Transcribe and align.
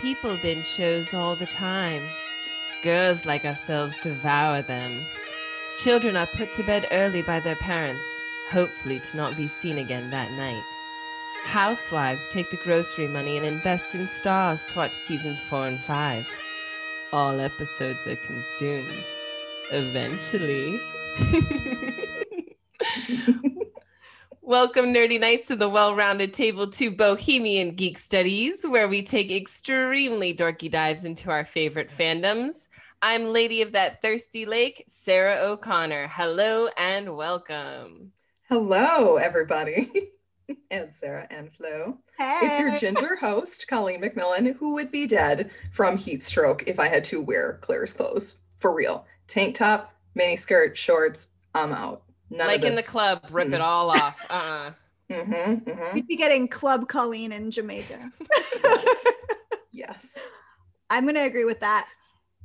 people 0.00 0.36
binge 0.42 0.66
shows 0.66 1.14
all 1.14 1.36
the 1.36 1.46
time. 1.46 2.02
Girls 2.82 3.26
like 3.26 3.44
ourselves 3.44 3.98
devour 3.98 4.62
them. 4.62 5.00
Children 5.78 6.16
are 6.16 6.26
put 6.26 6.52
to 6.54 6.62
bed 6.62 6.86
early 6.92 7.22
by 7.22 7.40
their 7.40 7.56
parents, 7.56 8.02
hopefully 8.50 9.00
to 9.00 9.16
not 9.16 9.36
be 9.36 9.48
seen 9.48 9.78
again 9.78 10.10
that 10.10 10.30
night. 10.32 10.62
Housewives 11.44 12.30
take 12.32 12.50
the 12.50 12.56
grocery 12.58 13.08
money 13.08 13.36
and 13.36 13.46
invest 13.46 13.94
in 13.94 14.02
Starz 14.02 14.70
to 14.70 14.78
watch 14.78 14.92
seasons 14.92 15.40
four 15.40 15.66
and 15.66 15.78
five. 15.78 16.28
All 17.12 17.40
episodes 17.40 18.06
are 18.06 18.16
consumed. 18.16 19.04
Eventually. 19.72 20.78
Welcome, 24.48 24.94
nerdy 24.94 25.18
knights, 25.18 25.48
to 25.48 25.56
the 25.56 25.68
well 25.68 25.96
rounded 25.96 26.32
table 26.32 26.70
to 26.70 26.92
Bohemian 26.92 27.74
Geek 27.74 27.98
Studies, 27.98 28.64
where 28.64 28.86
we 28.86 29.02
take 29.02 29.32
extremely 29.32 30.32
dorky 30.32 30.70
dives 30.70 31.04
into 31.04 31.32
our 31.32 31.44
favorite 31.44 31.90
fandoms. 31.90 32.68
I'm 33.02 33.24
Lady 33.24 33.60
of 33.62 33.72
That 33.72 34.00
Thirsty 34.02 34.46
Lake, 34.46 34.84
Sarah 34.86 35.38
O'Connor. 35.40 36.06
Hello 36.06 36.68
and 36.78 37.16
welcome. 37.16 38.12
Hello, 38.48 39.16
everybody. 39.16 40.12
and 40.70 40.94
Sarah 40.94 41.26
and 41.28 41.52
Flo. 41.52 41.98
Hey. 42.16 42.38
It's 42.44 42.60
your 42.60 42.76
ginger 42.76 43.16
host, 43.16 43.66
Colleen 43.66 44.00
McMillan, 44.00 44.54
who 44.54 44.74
would 44.74 44.92
be 44.92 45.08
dead 45.08 45.50
from 45.72 45.96
heat 45.96 46.22
stroke 46.22 46.62
if 46.68 46.78
I 46.78 46.86
had 46.86 47.04
to 47.06 47.20
wear 47.20 47.58
Claire's 47.62 47.92
clothes. 47.92 48.36
For 48.60 48.72
real. 48.72 49.06
Tank 49.26 49.56
top, 49.56 49.92
mini 50.14 50.36
skirt, 50.36 50.78
shorts, 50.78 51.26
I'm 51.52 51.72
out. 51.72 52.05
None 52.30 52.46
like 52.46 52.64
in 52.64 52.74
the 52.74 52.82
club, 52.82 53.24
rip 53.30 53.48
it 53.48 53.60
Mm. 53.60 53.64
all 53.64 53.90
off. 53.90 54.26
Uh-uh. 54.30 54.72
Mm-hmm, 55.10 55.70
mm-hmm. 55.70 55.96
You'd 55.96 56.08
be 56.08 56.16
getting 56.16 56.48
Club 56.48 56.88
Colleen 56.88 57.30
in 57.30 57.50
Jamaica. 57.52 58.10
Yes. 58.64 59.04
yes. 59.72 60.18
I'm 60.90 61.04
going 61.04 61.14
to 61.14 61.22
agree 61.24 61.44
with 61.44 61.60
that. 61.60 61.88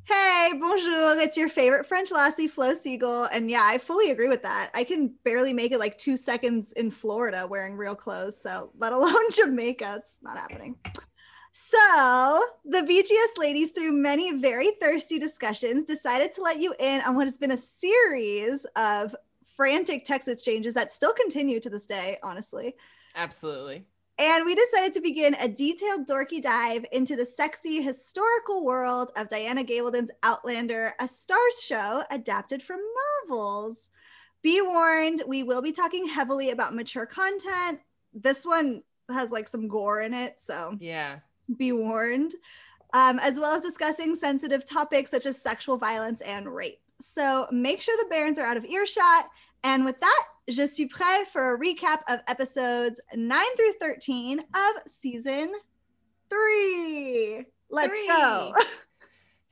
Hey, 0.03 0.49
bonjour. 0.59 1.19
It's 1.19 1.37
your 1.37 1.49
favorite 1.49 1.87
French 1.87 2.11
lassie, 2.11 2.47
Flo 2.47 2.73
Siegel. 2.73 3.25
And 3.25 3.49
yeah, 3.49 3.61
I 3.63 3.77
fully 3.79 4.11
agree 4.11 4.27
with 4.27 4.43
that. 4.43 4.69
I 4.75 4.83
can 4.83 5.15
barely 5.23 5.53
make 5.53 5.71
it 5.71 5.79
like 5.79 5.97
two 5.97 6.17
seconds 6.17 6.71
in 6.73 6.91
Florida 6.91 7.47
wearing 7.47 7.77
real 7.77 7.95
clothes. 7.95 8.39
So, 8.39 8.71
let 8.77 8.93
alone 8.93 9.15
Jamaica. 9.31 9.95
It's 9.97 10.19
not 10.21 10.37
happening. 10.37 10.75
So, 11.53 12.43
the 12.65 12.79
VGS 12.81 13.37
ladies, 13.39 13.71
through 13.71 13.91
many 13.91 14.37
very 14.37 14.71
thirsty 14.81 15.19
discussions, 15.19 15.85
decided 15.85 16.31
to 16.33 16.41
let 16.41 16.59
you 16.59 16.73
in 16.79 17.01
on 17.01 17.15
what 17.15 17.25
has 17.27 17.37
been 17.37 17.51
a 17.51 17.57
series 17.57 18.65
of 18.75 19.15
frantic 19.61 20.03
text 20.05 20.27
exchanges 20.27 20.73
that 20.73 20.91
still 20.91 21.13
continue 21.13 21.59
to 21.59 21.69
this 21.69 21.85
day, 21.85 22.17
honestly. 22.23 22.73
Absolutely. 23.15 23.85
And 24.17 24.43
we 24.43 24.55
decided 24.55 24.91
to 24.93 25.01
begin 25.01 25.35
a 25.35 25.47
detailed 25.47 26.07
dorky 26.07 26.41
dive 26.41 26.83
into 26.91 27.15
the 27.15 27.27
sexy 27.27 27.79
historical 27.79 28.65
world 28.65 29.11
of 29.15 29.29
Diana 29.29 29.63
Gabaldon's 29.63 30.09
Outlander, 30.23 30.93
a 30.99 31.03
Starz 31.03 31.61
show 31.63 32.03
adapted 32.09 32.63
from 32.63 32.79
novels. 33.29 33.89
Be 34.41 34.61
warned, 34.63 35.21
we 35.27 35.43
will 35.43 35.61
be 35.61 35.71
talking 35.71 36.07
heavily 36.07 36.49
about 36.49 36.73
mature 36.73 37.05
content. 37.05 37.81
This 38.15 38.43
one 38.43 38.81
has 39.11 39.29
like 39.29 39.47
some 39.47 39.67
gore 39.67 40.01
in 40.01 40.15
it, 40.15 40.41
so 40.41 40.75
Yeah. 40.79 41.19
be 41.55 41.71
warned, 41.71 42.33
um, 42.93 43.19
as 43.19 43.39
well 43.39 43.55
as 43.55 43.61
discussing 43.61 44.15
sensitive 44.15 44.65
topics 44.65 45.11
such 45.11 45.27
as 45.27 45.39
sexual 45.39 45.77
violence 45.77 46.21
and 46.21 46.51
rape. 46.51 46.81
So 46.99 47.47
make 47.51 47.81
sure 47.81 47.95
the 47.97 48.09
bairns 48.09 48.37
are 48.39 48.45
out 48.45 48.57
of 48.57 48.65
earshot. 48.65 49.29
And 49.63 49.85
with 49.85 49.99
that, 49.99 50.23
je 50.49 50.65
suis 50.67 50.87
prêt 50.87 51.25
for 51.27 51.53
a 51.53 51.59
recap 51.59 51.99
of 52.09 52.21
episodes 52.27 52.99
9 53.15 53.45
through 53.55 53.73
13 53.79 54.39
of 54.39 54.81
season 54.87 55.51
three. 56.29 57.45
Let's 57.69 57.89
Three. 57.89 58.07
go. 58.07 58.53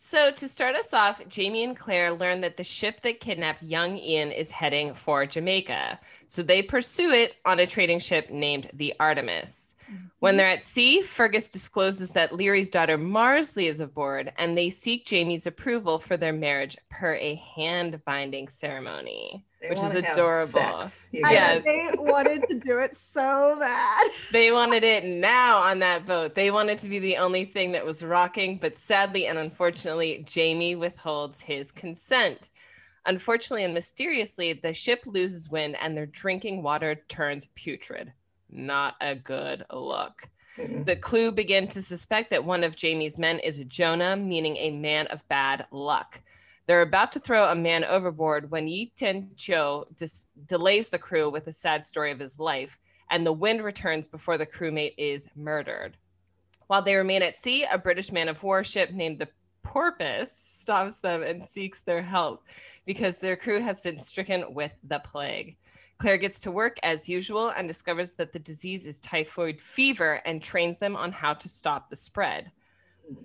So, 0.02 0.32
to 0.32 0.48
start 0.48 0.78
us 0.78 0.94
off, 0.94 1.22
Jamie 1.28 1.66
and 1.66 1.78
Claire 1.78 2.14
learn 2.14 2.40
that 2.40 2.56
the 2.56 2.64
ship 2.64 3.02
that 3.02 3.20
kidnapped 3.20 3.62
young 3.62 3.98
Ian 3.98 4.32
is 4.32 4.50
heading 4.50 4.94
for 4.94 5.26
Jamaica. 5.26 6.00
So, 6.26 6.42
they 6.42 6.62
pursue 6.64 7.12
it 7.12 7.36
on 7.44 7.60
a 7.60 7.68
trading 7.68 8.00
ship 8.00 8.30
named 8.30 8.70
the 8.74 8.94
Artemis. 8.98 9.76
When 10.20 10.34
mm-hmm. 10.34 10.38
they're 10.38 10.50
at 10.50 10.66
sea, 10.66 11.02
Fergus 11.02 11.50
discloses 11.50 12.12
that 12.12 12.32
Laoghaire's 12.32 12.70
daughter 12.70 12.98
Marsali 12.98 13.70
is 13.70 13.80
aboard, 13.80 14.32
and 14.38 14.58
they 14.58 14.70
seek 14.70 15.06
Jamie's 15.06 15.48
approval 15.48 16.00
for 16.00 16.18
their 16.18 16.34
marriage 16.34 16.78
per 16.90 17.16
a 17.16 17.36
hand 17.56 18.02
binding 18.06 18.48
ceremony, 18.50 19.46
They 19.62 19.70
which 19.70 19.80
is 19.80 19.96
adorable. 19.96 20.84
Yes. 21.12 21.64
they 21.64 21.90
wanted 21.98 22.48
to 22.50 22.60
do 22.60 22.80
it 22.80 22.96
so 22.96 23.58
bad. 23.60 24.12
They 24.32 24.52
wanted 24.52 24.84
it 24.84 25.06
now 25.06 25.58
on 25.58 25.80
that 25.80 26.06
boat. 26.06 26.36
They 26.36 26.52
wanted 26.52 26.80
to 26.80 26.90
be 26.90 27.00
the 27.00 27.18
only 27.18 27.46
thing 27.46 27.72
that 27.72 27.86
was 27.86 28.04
rocking, 28.04 28.58
but 28.58 28.78
sadly 28.78 29.26
and 29.28 29.38
unfortunately, 29.38 30.24
Jamie 30.28 30.76
withholds 30.76 31.42
his 31.42 31.72
consent. 31.72 32.50
Unfortunately 33.06 33.64
and 33.64 33.74
mysteriously, 33.74 34.54
the 34.54 34.74
ship 34.74 35.04
loses 35.06 35.50
wind 35.50 35.78
and 35.82 35.96
their 35.96 36.06
drinking 36.06 36.62
water 36.62 36.96
turns 37.08 37.48
putrid. 37.56 38.14
Not 38.52 38.96
a 39.02 39.16
good 39.16 39.66
look. 39.72 40.28
Mm-mm. 40.58 40.86
The 40.86 40.96
clue 40.96 41.32
begin 41.32 41.68
to 41.70 41.82
suspect 41.82 42.30
that 42.32 42.44
one 42.44 42.64
of 42.64 42.76
Jamie's 42.76 43.18
men 43.18 43.40
is 43.40 43.64
Jonah, 43.68 44.16
meaning 44.16 44.58
a 44.58 44.72
man 44.72 45.08
of 45.08 45.28
bad 45.28 45.66
luck. 45.72 46.20
They're 46.68 46.82
about 46.82 47.12
to 47.14 47.20
throw 47.20 47.50
a 47.50 47.56
man 47.56 47.84
overboard 47.84 48.52
when 48.52 48.68
Yi 48.68 48.92
Tien 48.96 49.32
Cho 49.36 49.88
dis- 49.98 50.28
delays 50.48 50.90
the 50.90 51.00
crew 51.00 51.30
with 51.30 51.48
a 51.48 51.54
sad 51.54 51.86
story 51.86 52.12
of 52.12 52.20
his 52.20 52.40
life, 52.40 52.78
and 53.10 53.26
the 53.26 53.34
wind 53.34 53.64
returns 53.64 54.08
before 54.08 54.38
the 54.38 54.46
crewmate 54.46 54.94
is 54.98 55.28
murdered. 55.36 55.98
While 56.68 56.84
they 56.84 56.96
remain 56.96 57.24
at 57.24 57.38
sea, 57.38 57.64
a 57.64 57.80
British 57.80 58.12
man 58.12 58.30
of 58.30 58.44
war 58.44 58.64
ship 58.64 58.92
named 58.92 59.18
the 59.18 59.30
Porpoise 59.64 60.32
stops 60.32 60.98
them 60.98 61.24
and 61.24 61.46
seeks 61.46 61.82
their 61.82 62.02
help 62.02 62.44
because 62.86 63.18
their 63.18 63.36
crew 63.36 63.62
has 63.62 63.82
been 63.82 64.00
stricken 64.00 64.54
with 64.54 64.72
the 64.84 65.00
plague. 65.00 65.58
Claire 66.00 66.18
gets 66.18 66.40
to 66.40 66.52
work 66.52 66.78
as 66.82 67.10
usual 67.10 67.50
and 67.50 67.68
discovers 67.68 68.14
that 68.14 68.32
the 68.32 68.40
disease 68.40 68.86
is 68.86 69.02
typhoid 69.02 69.60
fever 69.60 70.22
and 70.26 70.42
trains 70.42 70.80
them 70.80 70.96
on 70.96 71.12
how 71.12 71.34
to 71.34 71.50
stop 71.50 71.90
the 71.90 71.96
spread. 71.96 72.52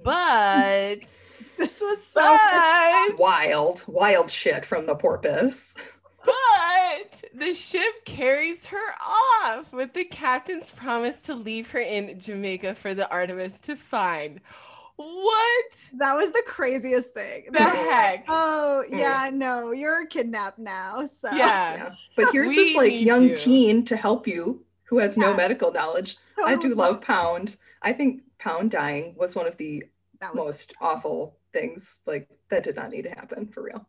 But, 0.03 1.01
This 1.57 1.81
was 1.81 2.05
so 2.05 2.37
but, 2.37 3.19
wild, 3.19 3.85
wild 3.87 4.31
shit 4.31 4.67
from 4.67 4.87
the 4.87 4.97
porpoise. 4.97 5.77
but 6.25 7.23
the 7.33 7.55
ship 7.55 8.05
carries 8.05 8.67
her 8.67 8.95
off 9.01 9.73
with 9.73 9.93
the 9.93 10.05
captain's 10.05 10.71
promise 10.71 11.23
to 11.23 11.35
leave 11.35 11.71
her 11.71 11.81
in 11.81 12.19
Jamaica 12.19 12.75
for 12.75 12.93
the 12.95 13.09
Artemis 13.11 13.61
to 13.63 13.77
find. 13.77 14.41
What 14.97 15.65
that 15.95 16.15
was 16.17 16.31
the 16.31 16.43
craziest 16.47 17.13
thing. 17.15 17.47
the 17.51 17.63
heck? 17.63 18.25
Oh 18.29 18.85
Mm. 18.91 18.99
yeah, 18.99 19.31
no, 19.33 19.73
you're 19.73 20.07
kidnapped 20.07 20.59
now. 20.59 21.07
So 21.21 21.29
Yeah. 21.33 21.75
Yeah. 21.77 21.91
But 22.17 22.31
here's 22.33 22.51
this 22.53 22.75
like 22.77 22.95
young 23.01 23.31
you. 23.31 23.37
teen 23.37 23.85
to 23.87 23.97
help 23.97 24.27
you 24.27 24.65
who 24.85 24.99
has 24.99 25.17
no 25.17 25.35
medical 25.35 25.73
knowledge. 25.73 26.17
I 26.45 26.57
do 26.57 26.75
love 26.75 27.01
Pound. 27.01 27.57
I 27.83 27.93
think 27.93 28.23
Pound 28.39 28.71
dying 28.71 29.15
was 29.17 29.35
one 29.35 29.47
of 29.47 29.57
the 29.57 29.85
was 30.23 30.35
most 30.35 30.75
awful 30.81 31.37
things. 31.53 32.01
Like 32.07 32.29
that 32.51 32.63
did 32.63 32.77
not 32.77 32.91
need 32.91 33.03
to 33.03 33.11
happen 33.11 33.47
for 33.49 33.63
real. 33.63 33.87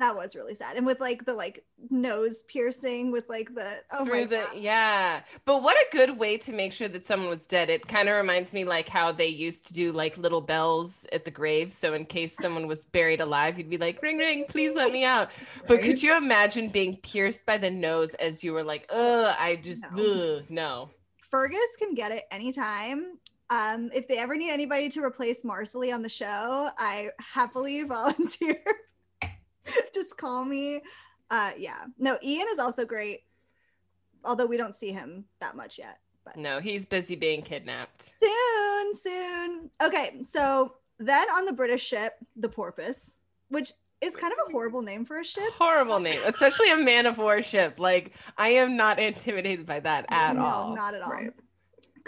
That 0.00 0.16
was 0.16 0.34
really 0.34 0.54
sad. 0.54 0.76
And 0.76 0.86
with 0.86 1.00
like 1.00 1.24
the 1.24 1.34
like 1.34 1.64
nose 1.90 2.42
piercing 2.44 3.12
with 3.12 3.28
like 3.28 3.54
the 3.54 3.76
oh 3.92 4.04
my 4.04 4.10
through 4.10 4.26
the 4.26 4.36
God. 4.36 4.56
yeah 4.56 5.20
but 5.44 5.62
what 5.62 5.76
a 5.76 5.86
good 5.92 6.18
way 6.18 6.36
to 6.36 6.52
make 6.52 6.72
sure 6.72 6.88
that 6.88 7.06
someone 7.06 7.28
was 7.28 7.46
dead 7.46 7.70
it 7.70 7.86
kind 7.86 8.08
of 8.08 8.16
reminds 8.16 8.52
me 8.52 8.64
like 8.64 8.88
how 8.88 9.12
they 9.12 9.26
used 9.28 9.66
to 9.66 9.72
do 9.72 9.92
like 9.92 10.18
little 10.18 10.40
bells 10.40 11.06
at 11.12 11.24
the 11.24 11.30
grave 11.30 11.72
so 11.72 11.94
in 11.94 12.04
case 12.04 12.36
someone 12.36 12.66
was 12.66 12.86
buried 12.86 13.20
alive 13.20 13.56
you'd 13.58 13.70
be 13.70 13.78
like 13.78 14.02
ring 14.02 14.18
ring 14.18 14.44
please 14.48 14.74
let 14.74 14.92
me 14.92 15.04
out 15.04 15.30
but 15.68 15.80
could 15.82 16.02
you 16.02 16.16
imagine 16.16 16.68
being 16.68 16.96
pierced 16.96 17.46
by 17.46 17.56
the 17.56 17.70
nose 17.70 18.14
as 18.14 18.42
you 18.42 18.52
were 18.52 18.64
like 18.64 18.84
ugh 18.90 19.34
i 19.38 19.54
just 19.56 19.84
No. 19.92 20.36
ugh, 20.38 20.44
no 20.48 20.90
Fergus 21.30 21.76
can 21.78 21.94
get 21.94 22.10
it 22.10 22.24
anytime. 22.30 23.18
Um, 23.50 23.90
if 23.94 24.08
they 24.08 24.16
ever 24.18 24.34
need 24.34 24.50
anybody 24.50 24.88
to 24.90 25.02
replace 25.04 25.42
Marsali 25.42 25.92
on 25.94 26.00
the 26.02 26.08
show, 26.08 26.70
I 26.78 27.10
happily 27.20 27.82
volunteer. 27.84 28.56
Just 29.94 30.16
call 30.16 30.44
me. 30.44 30.80
Uh, 31.30 31.52
yeah. 31.56 31.84
No, 31.98 32.18
Ian 32.22 32.46
is 32.50 32.58
also 32.58 32.84
great, 32.84 33.20
although 34.24 34.46
we 34.46 34.56
don't 34.56 34.74
see 34.74 34.92
him 34.92 35.24
that 35.40 35.56
much 35.56 35.78
yet. 35.78 35.98
But 36.24 36.36
no 36.36 36.60
he's 36.60 36.84
busy 36.84 37.16
being 37.16 37.42
kidnapped 37.42 38.04
soon, 38.20 38.94
soon. 38.94 39.70
Okay, 39.82 40.20
so 40.22 40.74
then 40.98 41.28
on 41.30 41.46
the 41.46 41.52
British 41.52 41.86
ship, 41.86 42.16
the 42.36 42.48
Porpoise, 42.48 43.16
which 43.48 43.72
is 44.00 44.14
kind 44.14 44.32
of 44.32 44.38
a 44.46 44.52
horrible 44.52 44.82
name 44.82 45.04
for 45.04 45.18
a 45.18 45.24
ship. 45.24 45.42
horrible 45.58 45.98
name 45.98 46.20
especially 46.24 46.70
a 46.70 46.76
man 46.76 47.04
of 47.04 47.18
war 47.18 47.42
ship 47.42 47.80
like 47.80 48.12
i 48.36 48.50
am 48.50 48.76
not 48.76 48.98
intimidated 49.00 49.66
by 49.66 49.80
that 49.80 50.06
at 50.08 50.36
no, 50.36 50.44
all 50.44 50.76
Not 50.76 50.94
at 50.94 51.02
all. 51.02 51.10
Right. 51.10 51.32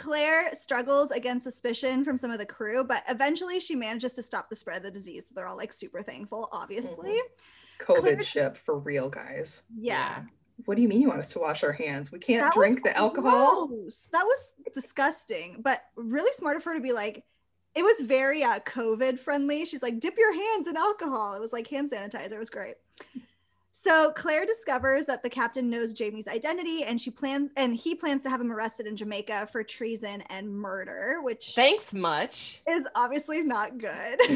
Claire 0.00 0.55
struggles 0.55 1.11
against 1.11 1.44
suspicion 1.44 2.05
from 2.05 2.17
some 2.17 2.31
of 2.31 2.38
the 2.38 2.47
crew, 2.47 2.82
but 2.82 3.05
eventually 3.08 3.61
she 3.61 3.76
manages 3.76 4.14
to 4.14 4.23
stop 4.23 4.49
the 4.49 4.56
spread 4.56 4.79
of 4.79 4.82
the 4.82 4.91
disease. 4.91 5.26
So 5.29 5.35
they're 5.37 5.47
all 5.47 5.56
like 5.56 5.73
super 5.73 6.02
thankful, 6.02 6.49
obviously. 6.52 7.17
COVID 7.79 7.99
Claire's- 8.00 8.26
ship 8.26 8.56
for 8.56 8.79
real, 8.79 9.08
guys. 9.08 9.62
Yeah. 9.79 10.23
What 10.67 10.75
do 10.76 10.82
you 10.82 10.88
mean 10.88 11.00
you 11.00 11.08
want 11.08 11.20
us 11.20 11.32
to 11.32 11.38
wash 11.38 11.62
our 11.64 11.73
hands? 11.73 12.12
We 12.12 12.19
can't 12.19 12.43
That 12.43 12.52
drink 12.55 12.82
the 12.82 12.94
alcohol. 12.97 13.67
gross. 13.69 14.08
That 14.12 14.25
was 14.25 14.55
disgusting, 14.75 15.61
but 15.62 15.82
really 15.97 16.32
smart 16.35 16.56
of 16.56 16.64
her 16.64 16.75
to 16.75 16.81
be 16.81 16.93
like, 16.93 17.25
it 17.75 17.82
was 17.82 18.00
very 18.00 18.43
uh, 18.43 18.58
COVID 18.61 19.19
friendly. 19.19 19.64
She's 19.64 19.82
like, 19.82 20.00
dip 20.00 20.19
your 20.19 20.35
hands 20.35 20.67
in 20.67 20.76
alcohol. 20.76 21.35
It 21.35 21.41
was 21.41 21.53
like 21.53 21.67
hand 21.69 21.91
sanitizer. 21.91 22.32
It 22.32 22.38
was 22.38 22.50
great. 22.50 22.75
So 23.82 24.12
Claire 24.12 24.44
discovers 24.44 25.06
that 25.06 25.23
the 25.23 25.31
captain 25.31 25.71
knows 25.71 25.94
Jamie's 25.94 26.29
identity, 26.29 26.85
and 26.85 27.00
she 27.00 27.11
plans 27.11 27.50
and 27.56 27.75
he 27.75 27.94
plans 27.94 28.21
to 28.25 28.29
have 28.29 28.38
him 28.38 28.53
arrested 28.53 28.87
in 28.87 28.94
Jamaica 28.94 29.49
for 29.50 29.65
treason 29.65 30.23
and 30.29 30.50
murder, 30.50 31.21
which 31.23 31.53
Thanks 31.55 31.94
much. 31.94 32.61
is 32.69 32.87
obviously 32.94 33.41
not 33.41 33.79
good. 33.79 34.21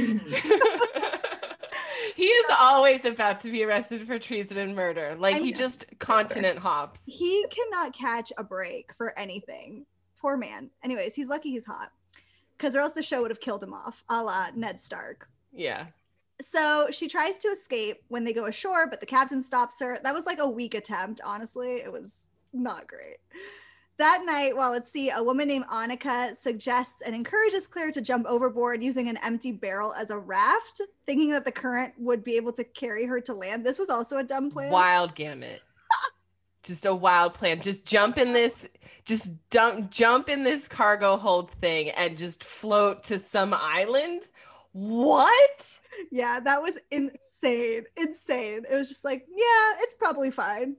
he 2.17 2.25
is 2.25 2.47
always 2.59 3.05
about 3.05 3.41
to 3.41 3.51
be 3.51 3.63
arrested 3.65 4.07
for 4.07 4.19
treason 4.19 4.57
and 4.57 4.75
murder. 4.75 5.15
Like 5.19 5.37
I 5.37 5.41
he 5.41 5.53
just 5.53 5.85
continent 5.99 6.59
hops. 6.59 7.03
he 7.05 7.45
cannot 7.51 7.93
catch 7.93 8.33
a 8.39 8.45
break 8.45 8.95
for 8.97 9.13
anything. 9.19 9.85
Poor 10.23 10.39
man. 10.39 10.71
Anyways, 10.83 11.15
he's 11.15 11.29
lucky 11.29 11.51
he's 11.51 11.67
hot, 11.67 11.93
because 12.57 12.75
or 12.75 12.81
else 12.81 12.95
the 12.95 13.03
show 13.03 13.21
would 13.21 13.31
have 13.31 13.41
killed 13.41 13.63
him 13.63 13.75
off, 13.75 14.05
a 14.09 14.23
la 14.23 14.47
Ned 14.55 14.81
Stark. 14.81 15.29
Yeah. 15.53 15.89
So 16.45 16.89
she 16.91 17.09
tries 17.09 17.39
to 17.39 17.49
escape 17.49 18.03
when 18.09 18.23
they 18.23 18.35
go 18.35 18.45
ashore, 18.45 18.87
but 18.87 19.01
the 19.01 19.07
captain 19.07 19.41
stops 19.41 19.81
her. 19.81 19.99
That 20.05 20.13
was 20.13 20.27
like 20.27 20.39
a 20.39 20.49
weak 20.49 20.75
attempt, 20.75 21.23
honestly. 21.25 21.77
It 21.77 21.91
was 21.91 22.21
not 22.53 22.87
great. 22.87 23.17
That 23.97 24.25
night, 24.27 24.55
while 24.55 24.75
at 24.75 24.87
sea, 24.87 25.11
a 25.11 25.23
woman 25.23 25.49
named 25.49 25.65
Annekje 25.67 26.37
suggests 26.37 27.01
and 27.01 27.15
encourages 27.15 27.67
Claire 27.67 27.93
to 27.93 28.03
jump 28.03 28.27
overboard 28.27 28.83
using 28.83 29.09
an 29.09 29.17
empty 29.23 29.53
barrel 29.53 29.95
as 29.95 30.11
a 30.11 30.19
raft, 30.19 30.83
thinking 31.07 31.31
that 31.31 31.47
the 31.47 31.53
current 31.53 31.95
would 31.97 32.23
be 32.23 32.37
able 32.37 32.53
to 32.53 32.65
carry 32.65 33.07
her 33.07 33.23
to 33.23 33.33
land. 33.33 33.65
This 33.65 33.79
was 33.79 33.89
also 33.89 34.19
a 34.19 34.25
dumb 34.25 34.51
plan. 34.51 34.71
Wild 34.71 35.15
gamut. 35.15 35.63
just 36.63 36.85
a 36.85 36.95
wild 36.95 37.33
plan. 37.33 37.63
Just 37.63 37.87
jump 37.87 38.19
in 38.19 38.35
this 38.35 38.69
just 39.07 39.33
dump 39.51 39.91
jump 39.91 40.29
in 40.29 40.45
this 40.45 40.67
cargo 40.67 41.17
hold 41.17 41.51
thing 41.53 41.91
and 41.91 42.19
just 42.19 42.45
float 42.45 43.05
to 43.05 43.19
some 43.19 43.55
island. 43.55 44.29
What? 44.73 45.79
Yeah, 46.11 46.41
that 46.41 46.63
was 46.63 46.79
insane. 46.91 47.85
Insane. 47.97 48.65
It 48.71 48.75
was 48.75 48.89
just 48.89 49.05
like, 49.05 49.27
yeah, 49.29 49.73
it's 49.81 49.95
probably 49.95 50.31
fine. 50.31 50.77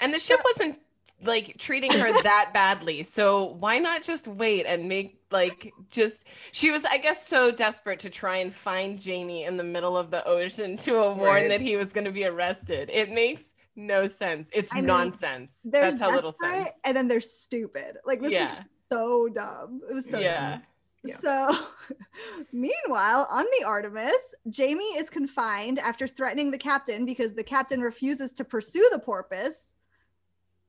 And 0.00 0.12
the 0.12 0.18
ship 0.18 0.40
wasn't 0.44 0.78
like 1.22 1.56
treating 1.58 1.92
her 1.92 2.22
that 2.22 2.50
badly. 2.52 3.02
So 3.04 3.44
why 3.60 3.78
not 3.78 4.02
just 4.02 4.26
wait 4.28 4.66
and 4.66 4.88
make 4.88 5.20
like 5.30 5.72
just 5.90 6.26
she 6.52 6.70
was 6.70 6.84
I 6.84 6.98
guess 6.98 7.26
so 7.26 7.50
desperate 7.50 8.00
to 8.00 8.10
try 8.10 8.36
and 8.38 8.52
find 8.52 9.00
Jamie 9.00 9.44
in 9.44 9.56
the 9.56 9.64
middle 9.64 9.96
of 9.96 10.10
the 10.10 10.24
ocean 10.26 10.76
to 10.78 10.92
warn 10.92 11.18
Right. 11.18 11.48
that 11.48 11.60
he 11.60 11.76
was 11.76 11.92
going 11.92 12.04
to 12.04 12.12
be 12.12 12.24
arrested. 12.24 12.90
It 12.92 13.10
makes 13.10 13.54
no 13.76 14.06
sense. 14.06 14.48
It's 14.52 14.72
I 14.72 14.76
mean, 14.76 14.86
nonsense. 14.86 15.62
That's 15.64 15.98
how 15.98 16.10
little 16.14 16.30
sense. 16.32 16.80
and 16.84 16.96
then 16.96 17.08
they're 17.08 17.20
stupid. 17.20 17.96
Like 18.04 18.20
this 18.20 18.30
was 18.30 18.32
Yeah. 18.50 18.54
just 18.62 18.88
so 18.88 19.28
dumb. 19.28 19.80
It 19.90 19.94
was 19.94 20.08
so 20.08 20.18
yeah. 20.20 20.50
dumb. 20.50 20.62
Yeah. 21.04 21.16
So, 21.16 21.56
meanwhile, 22.52 23.28
on 23.30 23.44
the 23.58 23.66
Artemis, 23.66 24.34
Jamie 24.48 24.96
is 24.96 25.10
confined 25.10 25.78
after 25.78 26.08
threatening 26.08 26.50
the 26.50 26.58
captain 26.58 27.04
because 27.04 27.34
the 27.34 27.44
captain 27.44 27.80
refuses 27.80 28.32
to 28.32 28.44
pursue 28.44 28.88
the 28.90 28.98
porpoise. 28.98 29.74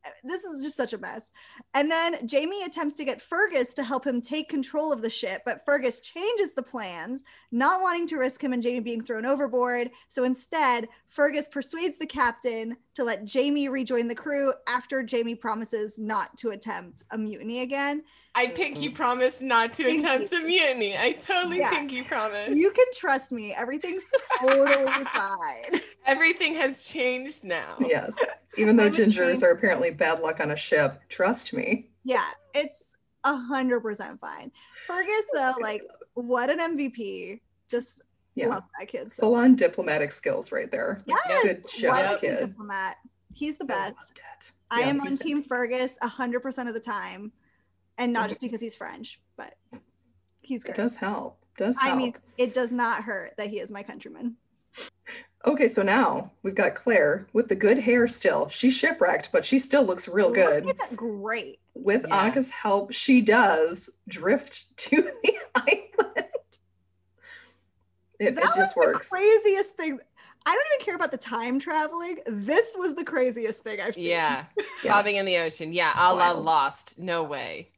Eh, 0.03 0.09
this 0.25 0.43
is 0.43 0.61
just 0.61 0.75
such 0.75 0.91
a 0.91 0.97
mess. 0.97 1.31
And 1.73 1.89
then 1.89 2.27
Jamie 2.27 2.63
attempts 2.63 2.95
to 2.95 3.05
get 3.05 3.21
Fergus 3.21 3.73
to 3.75 3.83
help 3.83 4.05
him 4.05 4.21
take 4.21 4.49
control 4.49 4.91
of 4.91 5.01
the 5.01 5.09
ship, 5.09 5.43
but 5.45 5.63
Fergus 5.65 6.01
changes 6.01 6.53
the 6.53 6.63
plans, 6.63 7.23
not 7.51 7.81
wanting 7.81 8.07
to 8.07 8.17
risk 8.17 8.43
him 8.43 8.51
and 8.51 8.61
Jamie 8.61 8.81
being 8.81 9.03
thrown 9.03 9.25
overboard. 9.25 9.89
So 10.09 10.25
instead, 10.25 10.89
Fergus 11.07 11.47
persuades 11.47 11.97
the 11.97 12.05
captain 12.05 12.75
to 12.95 13.05
let 13.05 13.23
Jamie 13.23 13.69
rejoin 13.69 14.09
the 14.09 14.15
crew 14.15 14.53
after 14.67 15.01
Jamie 15.01 15.35
promises 15.35 15.97
not 15.97 16.37
to 16.39 16.51
attempt 16.51 17.03
a 17.11 17.17
mutiny 17.17 17.61
again. 17.61 18.03
I 18.37 18.47
pinky 18.47 18.89
promise 18.89 19.41
not 19.41 19.71
to 19.73 19.83
Pinky. 19.83 19.99
attempt 20.05 20.33
a 20.33 20.39
mutiny. 20.41 20.97
I 20.97 21.13
totally 21.13 21.59
Yeah. 21.59 21.69
pinky 21.69 22.01
promise. 22.01 22.55
You 22.55 22.69
can 22.71 22.85
trust 22.93 23.31
me. 23.31 23.53
Everything's 23.53 24.03
totally 24.39 24.75
fine. 25.13 25.81
Everything 26.05 26.53
has 26.55 26.81
changed 26.83 27.43
now. 27.45 27.77
Yes. 27.79 28.17
Even 28.57 28.75
though 28.75 28.89
gingers 28.89 29.41
are 29.41 29.51
apparently 29.51 29.89
bad 29.91 30.19
luck 30.19 30.39
on 30.41 30.51
a 30.51 30.55
ship, 30.55 31.01
trust 31.07 31.53
me. 31.53 31.89
Yeah, 32.03 32.23
it's 32.53 32.95
a 33.23 33.35
hundred 33.35 33.79
percent 33.81 34.19
fine. 34.19 34.51
Fergus, 34.85 35.25
though, 35.33 35.53
like, 35.61 35.81
what 36.13 36.49
an 36.49 36.59
MVP. 36.59 37.39
Just 37.69 38.01
Yeah. 38.35 38.47
love 38.49 38.63
that 38.79 38.87
kid. 38.89 39.13
So 39.13 39.21
Full 39.23 39.35
on 39.35 39.55
diplomatic 39.55 40.11
skills 40.11 40.51
right 40.51 40.69
there. 40.69 41.01
Yes, 41.07 41.43
Good 41.43 41.61
what 41.63 41.71
job, 42.03 42.17
a 42.17 42.19
kid. 42.19 42.39
diplomat. 42.49 42.97
He's 43.33 43.55
the 43.57 43.63
I 43.65 43.67
best. 43.67 44.19
I 44.71 44.79
Yes, 44.81 44.95
am 44.95 45.01
on 45.01 45.17
Team. 45.17 45.43
Fergus 45.43 45.97
a 46.01 46.07
hundred 46.07 46.41
percent 46.41 46.67
of 46.67 46.75
the 46.75 46.81
time, 46.81 47.31
and 47.97 48.13
not 48.13 48.29
just 48.29 48.41
because 48.41 48.61
he's 48.61 48.75
French, 48.75 49.19
but 49.37 49.53
he's 50.41 50.63
It 50.63 50.67
great. 50.67 50.77
does 50.77 50.95
help. 50.95 51.39
Does 51.57 51.79
help. 51.79 51.93
I 51.93 51.97
mean, 51.97 52.13
it 52.37 52.53
does 52.53 52.71
not 52.71 53.03
hurt 53.03 53.33
that 53.37 53.47
he 53.49 53.59
is 53.59 53.71
my 53.71 53.83
countryman. 53.83 54.35
okay, 55.45 55.67
so 55.69 55.81
now 55.83 56.31
we've 56.43 56.55
got 56.55 56.75
Claire 56.75 57.27
with 57.33 57.47
the 57.47 57.55
good 57.55 57.79
hair 57.79 58.07
still. 58.07 58.49
She's 58.49 58.73
shipwrecked, 58.75 59.29
but 59.31 59.45
she 59.45 59.59
still 59.59 59.83
looks 59.83 60.07
real 60.07 60.31
good. 60.31 60.77
Great. 60.95 61.59
With 61.73 62.05
Yeah. 62.07 62.29
Annekje's 62.31 62.49
help, 62.51 62.91
she 62.93 63.21
does 63.21 63.89
drift 64.09 64.65
to 64.77 64.95
the 65.23 65.33
island. 65.55 66.27
It, 68.19 68.27
it 68.29 68.35
That 68.35 68.45
was 68.45 68.55
just 68.55 68.75
the 68.75 68.79
works. 68.81 69.09
craziest 69.09 69.75
thing. 69.75 69.99
I 70.45 70.53
don't 70.53 70.65
even 70.75 70.85
care 70.85 70.95
about 70.95 71.11
the 71.11 71.17
time 71.17 71.59
traveling. 71.59 72.19
This 72.27 72.75
was 72.77 72.93
the 72.95 73.03
craziest 73.03 73.61
thing 73.63 73.79
I've 73.81 73.95
seen. 73.95 74.05
Yeah. 74.09 74.45
Yeah. 74.83 74.91
Bobbing 74.91 75.15
in 75.15 75.25
the 75.25 75.37
ocean. 75.37 75.73
Yeah. 75.73 75.93
A 75.95 76.13
la 76.13 76.33
Wild. 76.33 76.45
lost. 76.45 76.99
No 76.99 77.23
way. 77.23 77.69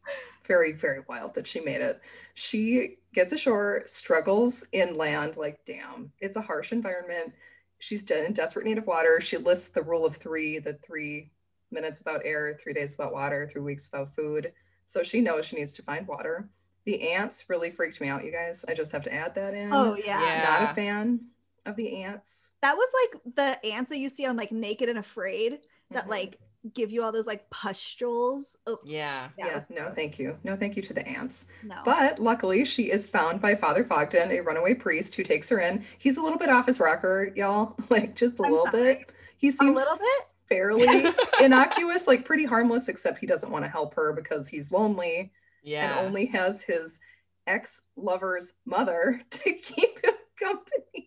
very 0.46 0.72
very 0.72 1.02
wild 1.08 1.36
that 1.36 1.46
she 1.48 1.60
made 1.60 1.82
it 1.82 2.00
she 2.34 2.96
gets 3.14 3.34
ashore 3.34 3.84
struggles 3.86 4.66
inland 4.72 5.36
like 5.36 5.60
damn 5.66 6.10
it's 6.22 6.38
a 6.38 6.42
harsh 6.42 6.72
environment 6.72 7.34
she's 7.80 8.10
in 8.10 8.32
desperate 8.34 8.66
need 8.66 8.78
of 8.78 8.88
water 8.88 9.20
she 9.20 9.38
lists 9.38 9.68
the 9.70 9.82
rule 9.84 10.06
of 10.06 10.16
three 10.16 10.58
the 10.58 10.74
three 10.76 11.30
minutes 11.70 12.00
without 12.00 12.22
air 12.24 12.58
three 12.62 12.74
days 12.74 12.98
without 12.98 13.12
water 13.14 13.46
three 13.52 13.62
weeks 13.62 13.90
without 13.92 14.16
food 14.16 14.54
so 14.86 15.04
she 15.04 15.20
knows 15.20 15.46
she 15.46 15.58
needs 15.58 15.74
to 15.74 15.82
find 15.84 16.08
water 16.08 16.48
the 16.86 17.12
ants 17.12 17.50
really 17.50 17.70
freaked 17.70 18.00
me 18.00 18.08
out 18.08 18.24
you 18.24 18.32
guys 18.32 18.64
i 18.70 18.74
just 18.74 18.94
have 18.94 19.04
to 19.04 19.14
add 19.14 19.36
that 19.36 19.54
in 19.54 19.70
Oh 19.74 19.96
yeah. 19.96 20.22
Yeah. 20.26 20.44
not 20.62 20.72
a 20.72 20.74
fan 20.74 21.20
of 21.68 21.76
the 21.76 22.04
ants 22.04 22.52
That 22.62 22.76
was 22.76 22.90
like 23.14 23.36
the 23.36 23.66
ants 23.74 23.90
that 23.90 23.98
you 24.00 24.10
see 24.10 24.26
on 24.26 24.36
like 24.38 24.52
Naked 24.52 24.90
and 24.90 24.98
Afraid 25.00 25.60
that 25.92 26.06
Mhm. 26.06 26.10
like 26.10 26.40
give 26.74 26.92
you 26.92 27.02
all 27.04 27.12
those 27.14 27.28
like 27.28 27.50
pustules. 27.50 28.58
Ugh, 28.68 28.78
Yeah. 28.84 29.30
that 29.38 29.48
yeah 29.72 29.84
no 29.84 29.92
thank 29.92 30.20
you 30.20 30.38
no 30.44 30.56
thank 30.58 30.76
you 30.76 30.82
to 30.84 30.94
the 30.94 31.08
ants 31.08 31.46
No. 31.64 31.78
But 31.86 32.20
luckily, 32.20 32.66
she 32.66 32.92
is 32.92 33.08
found 33.08 33.40
by 33.42 33.56
Father 33.56 33.84
Fogden, 33.86 34.32
a 34.32 34.42
runaway 34.42 34.74
priest 34.74 35.16
who 35.16 35.24
takes 35.24 35.48
her 35.50 35.60
in. 35.60 35.86
He's 35.98 36.18
a 36.18 36.22
little 36.22 36.38
bit 36.40 36.50
off 36.50 36.66
his 36.68 36.80
rocker, 36.80 37.32
y'all, 37.36 37.76
like 37.90 38.16
just 38.16 38.40
a 38.40 38.44
I'm 38.44 38.52
little 38.52 38.66
sorry. 38.68 38.84
bit. 38.96 39.10
He 39.38 39.52
seems 39.52 39.72
a 39.80 39.82
little 39.82 39.98
bit. 39.98 40.28
fairly 40.50 41.06
innocuous, 41.42 42.08
like 42.08 42.26
pretty 42.26 42.46
harmless, 42.46 42.88
except 42.90 43.20
he 43.20 43.28
doesn't 43.28 43.52
want 43.52 43.64
to 43.64 43.70
help 43.70 43.94
her 43.96 44.12
because 44.14 44.48
he's 44.50 44.72
lonely 44.72 45.32
Yeah. 45.64 45.98
and 46.00 46.08
only 46.08 46.26
has 46.28 46.64
his 46.64 47.00
ex 47.46 47.84
lover's 47.96 48.54
mother 48.66 49.22
to 49.30 49.54
keep 49.54 50.04
him 50.04 50.14
company. 50.38 51.07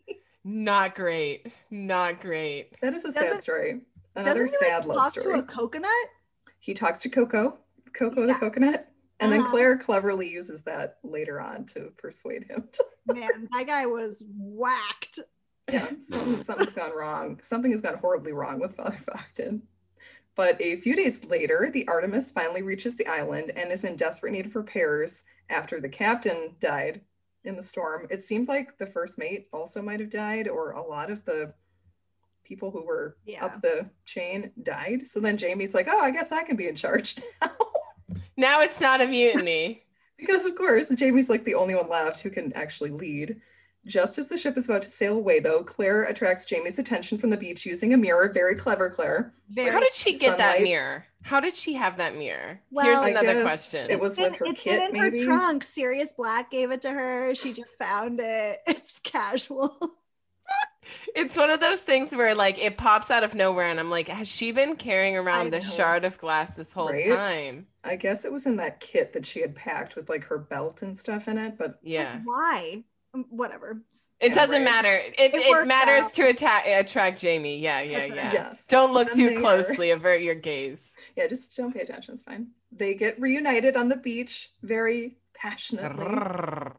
Not 0.50 0.94
great. 0.94 1.46
Not 1.70 2.20
great. 2.20 2.80
That 2.80 2.94
is 2.94 3.04
a 3.04 3.08
Doesn't- 3.12 3.22
sad 3.34 3.42
story. 3.42 3.80
Another 4.16 4.42
Doesn't 4.44 4.58
he 4.60 4.66
sad 4.70 4.84
like, 4.86 4.96
love 4.98 5.12
talk 5.14 5.20
story. 5.20 5.34
to 5.38 5.40
a 5.40 5.42
coconut? 5.44 5.90
He 6.58 6.74
talks 6.74 6.98
to 7.00 7.08
Coco, 7.08 7.58
Coco 7.92 8.26
the 8.26 8.34
coconut. 8.34 8.88
And 9.20 9.30
then 9.30 9.40
Uh-huh. 9.42 9.50
Claire 9.50 9.78
cleverly 9.78 10.28
uses 10.28 10.62
that 10.62 10.98
later 11.02 11.40
on 11.40 11.66
to 11.66 11.92
persuade 11.98 12.44
him 12.44 12.68
to 12.72 12.84
Man, 13.14 13.48
that 13.52 13.66
guy 13.66 13.86
was 13.86 14.22
whacked. 14.36 15.20
yeah, 15.70 15.86
something, 15.98 16.42
something's 16.42 16.74
gone 16.74 16.96
wrong. 16.96 17.38
Something 17.42 17.70
has 17.70 17.80
gone 17.82 17.98
horribly 17.98 18.32
wrong 18.32 18.58
with 18.58 18.74
Father 18.76 18.98
Fogden. 18.98 19.62
But 20.36 20.60
a 20.60 20.76
few 20.76 20.96
days 20.96 21.24
later, 21.26 21.70
the 21.72 21.86
Artemis 21.86 22.30
finally 22.32 22.62
reaches 22.62 22.96
the 22.96 23.06
island 23.06 23.52
and 23.54 23.70
is 23.70 23.84
in 23.84 23.94
desperate 23.96 24.32
need 24.32 24.46
of 24.46 24.56
repairs 24.56 25.22
after 25.50 25.80
the 25.80 25.88
captain 25.88 26.56
died 26.60 27.02
in 27.44 27.56
the 27.56 27.62
storm. 27.62 28.06
It 28.10 28.22
seemed 28.22 28.48
like 28.48 28.76
the 28.78 28.86
first 28.86 29.18
mate 29.18 29.48
also 29.52 29.80
might 29.82 30.00
have 30.00 30.10
died, 30.10 30.48
or 30.48 30.72
a 30.72 30.82
lot 30.82 31.10
of 31.10 31.24
the 31.24 31.52
people 32.44 32.70
who 32.70 32.84
were 32.84 33.16
Yeah. 33.26 33.44
up 33.44 33.62
the 33.62 33.88
chain 34.04 34.50
died. 34.62 35.06
So 35.06 35.20
then 35.20 35.36
Jamie's 35.36 35.74
like, 35.74 35.86
oh, 35.88 36.00
I 36.00 36.10
guess 36.10 36.32
I 36.32 36.42
can 36.42 36.56
be 36.56 36.68
in 36.68 36.76
charge 36.76 37.16
now. 37.42 37.50
Now 38.36 38.60
it's 38.62 38.80
not 38.80 39.00
a 39.00 39.06
mutiny. 39.06 39.84
Because 40.18 40.44
of 40.44 40.54
course, 40.54 40.90
Jamie's 40.90 41.30
like 41.30 41.46
the 41.46 41.54
only 41.54 41.74
one 41.74 41.88
left 41.88 42.20
who 42.20 42.28
can 42.28 42.52
actually 42.52 42.90
lead. 42.90 43.40
Just 43.86 44.18
as 44.18 44.26
the 44.28 44.36
ship 44.36 44.58
is 44.58 44.68
about 44.68 44.82
to 44.82 44.88
sail 44.88 45.16
away, 45.16 45.40
though, 45.40 45.62
Claire 45.62 46.04
attracts 46.04 46.44
Jamie's 46.44 46.78
attention 46.78 47.16
from 47.16 47.30
the 47.30 47.36
beach 47.36 47.64
using 47.64 47.94
a 47.94 47.96
mirror. 47.96 48.30
Very 48.32 48.54
clever, 48.54 48.90
Claire. 48.90 49.32
Very 49.48 49.70
How 49.70 49.80
did 49.80 49.94
she 49.94 50.18
get 50.18 50.36
that 50.38 50.62
mirror? 50.62 51.06
How 51.22 51.40
did 51.40 51.56
she 51.56 51.72
have 51.74 51.96
that 51.96 52.14
mirror? 52.14 52.60
Well, 52.70 52.84
Here's 52.84 53.16
another 53.16 53.42
question. 53.42 53.90
It 53.90 53.98
was 53.98 54.16
with 54.18 54.36
her 54.36 54.44
in- 54.46 54.52
it's 54.52 54.60
kit, 54.62 54.82
in 54.82 54.92
maybe. 54.92 55.20
her 55.20 55.24
trunk. 55.26 55.64
Sirius 55.64 56.12
Black 56.12 56.50
gave 56.50 56.70
it 56.70 56.82
to 56.82 56.90
her. 56.90 57.34
She 57.34 57.52
just 57.54 57.76
found 57.78 58.20
it. 58.22 58.60
It's 58.66 59.00
casual. 59.00 59.76
It's 61.14 61.36
one 61.36 61.50
of 61.50 61.60
those 61.60 61.82
things 61.82 62.14
where 62.16 62.34
like 62.34 62.58
it 62.58 62.76
pops 62.76 63.10
out 63.10 63.22
of 63.22 63.34
nowhere, 63.34 63.66
and 63.68 63.78
I'm 63.78 63.90
like, 63.90 64.08
has 64.08 64.26
she 64.28 64.50
been 64.52 64.76
carrying 64.76 65.16
around 65.16 65.52
this 65.52 65.72
shard 65.74 66.04
of 66.04 66.18
glass 66.18 66.52
this 66.54 66.72
whole 66.72 66.90
Right? 66.90 67.08
time? 67.08 67.66
I 67.84 67.96
guess 67.96 68.24
it 68.24 68.32
was 68.32 68.46
in 68.46 68.56
that 68.56 68.80
kit 68.80 69.12
that 69.12 69.24
she 69.24 69.40
had 69.40 69.54
packed 69.54 69.94
with 69.96 70.08
like 70.08 70.24
her 70.24 70.38
belt 70.38 70.82
and 70.82 70.98
stuff 70.98 71.28
in 71.28 71.38
it, 71.38 71.56
but 71.56 71.78
Yeah. 71.82 72.14
Like, 72.14 72.26
why? 72.26 72.84
Um, 73.14 73.24
Whatever. 73.30 73.82
It 74.20 74.34
doesn't 74.34 74.56
right. 74.56 74.64
matter. 74.64 74.94
It, 74.96 75.14
It 75.18 75.34
it, 75.34 75.66
matters 75.66 76.04
out. 76.06 76.12
to 76.14 76.28
attack, 76.28 76.66
attract 76.66 77.18
Jamie. 77.20 77.58
Yeah, 77.58 77.80
yeah, 77.80 78.04
yeah. 78.14 78.32
yes. 78.32 78.66
Don't 78.68 78.92
look 78.92 79.10
too 79.12 79.30
they 79.30 79.36
are- 79.36 79.40
closely. 79.40 79.90
Avert 79.90 80.20
your 80.20 80.34
gaze. 80.34 80.92
Yeah, 81.16 81.26
just 81.26 81.56
don't 81.56 81.72
pay 81.72 81.80
attention. 81.80 82.14
It's 82.14 82.22
fine. 82.22 82.48
They 82.70 82.94
get 82.94 83.18
reunited 83.20 83.76
on 83.76 83.88
the 83.88 83.96
beach 83.96 84.52
very 84.62 85.16
passionately. 85.34 86.04
I 86.04 86.72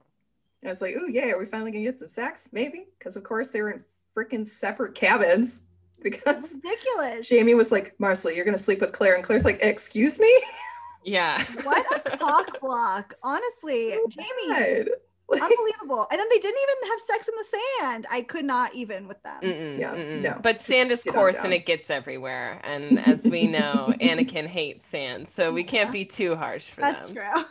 was 0.63 0.81
like, 0.81 0.95
oh, 0.99 1.07
yeah, 1.07 1.31
are 1.31 1.39
we 1.39 1.47
finally 1.47 1.71
going 1.71 1.83
to 1.83 1.91
get 1.91 1.99
some 1.99 2.07
sex? 2.07 2.47
Maybe. 2.51 2.85
Because, 2.99 3.15
of 3.15 3.23
course, 3.23 3.49
they 3.49 3.61
were 3.63 3.71
in 3.71 3.83
freaking 4.15 4.47
separate 4.47 4.95
cabins. 4.95 5.61
Because 6.03 6.55
Ridiculous. 6.55 7.29
Jamie 7.29 7.53
was 7.53 7.71
like, 7.71 7.93
Marcel, 7.99 8.31
you're 8.31 8.43
going 8.43 8.57
to 8.57 8.63
sleep 8.63 8.81
with 8.81 8.91
Claire. 8.91 9.13
And 9.13 9.23
Claire's 9.23 9.45
like, 9.45 9.59
excuse 9.61 10.19
me? 10.19 10.41
Yeah. 11.03 11.43
What 11.63 11.85
a 12.05 12.15
cock 12.17 12.59
block. 12.61 13.15
Honestly, 13.23 13.91
So 13.91 14.05
Jamie, 14.09 14.49
bad. 14.49 14.77
Like, 14.87 15.00
unbelievable. 15.33 16.07
And 16.11 16.19
then 16.19 16.27
they 16.29 16.37
didn't 16.39 16.59
even 16.61 16.89
have 16.91 16.99
sex 17.01 17.27
in 17.27 17.33
the 17.37 17.57
sand. 17.83 18.07
I 18.11 18.21
could 18.21 18.45
not 18.45 18.73
even 18.75 19.07
with 19.07 19.21
them. 19.23 19.41
Mm-mm, 19.41 19.79
Yeah, 19.79 19.93
mm-mm. 19.93 20.21
no, 20.21 20.39
But 20.41 20.61
sand 20.61 20.91
is 20.91 21.03
coarse 21.03 21.37
and 21.43 21.53
it 21.53 21.65
gets 21.65 21.89
everywhere. 21.89 22.59
And 22.63 22.99
as 22.99 23.27
we 23.27 23.47
know, 23.47 23.93
Anakin 24.01 24.47
hates 24.47 24.85
sand. 24.87 25.29
So 25.29 25.51
we 25.53 25.63
can't 25.63 25.91
be 25.91 26.05
too 26.05 26.35
harsh 26.35 26.65
for 26.69 26.81
That's 26.81 27.09
them. 27.09 27.17
true. 27.33 27.43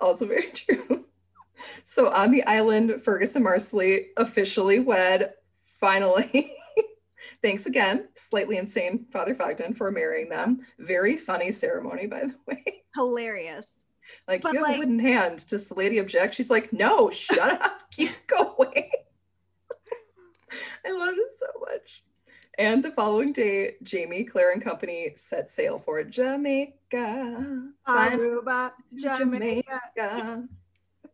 also 0.00 0.26
very 0.26 0.50
true. 0.54 1.04
So 1.84 2.10
on 2.12 2.32
the 2.32 2.44
island, 2.44 3.02
Fergus 3.02 3.34
and 3.36 3.44
Marsali 3.46 4.06
officially 4.16 4.80
wed. 4.80 5.32
Finally. 5.80 6.52
Thanks 7.42 7.66
again, 7.66 8.08
slightly 8.14 8.56
insane 8.56 9.06
Father 9.12 9.34
Fogden 9.34 9.74
for 9.74 9.90
marrying 9.90 10.28
them. 10.28 10.60
Very 10.78 11.16
funny 11.16 11.50
ceremony, 11.52 12.06
by 12.06 12.20
the 12.24 12.34
way. 12.46 12.82
Hilarious. 12.94 13.70
Like 14.28 14.42
But, 14.42 14.52
you 14.52 14.58
have 14.60 14.68
like- 14.68 14.76
a 14.76 14.78
wooden 14.80 14.98
hand. 14.98 15.46
Does 15.46 15.68
the 15.68 15.74
lady 15.74 15.98
object? 15.98 16.34
She's 16.34 16.50
like, 16.50 16.72
no, 16.72 17.10
shut 17.10 17.62
up, 17.62 17.82
keep 17.90 18.12
going. 18.26 18.90
I 20.84 20.90
loved 20.92 21.18
it 21.18 21.32
so 21.38 21.46
much. 21.60 22.02
And 22.58 22.82
the 22.82 22.90
following 22.90 23.32
day, 23.32 23.74
Jamie, 23.82 24.24
Claire, 24.24 24.52
and 24.52 24.62
company 24.62 25.12
set 25.16 25.50
sail 25.50 25.78
for 25.78 26.02
Jamaica. 26.02 27.62
Aruba, 27.86 28.72
Jamaica. 28.94 29.80
Jamaica. 29.96 30.48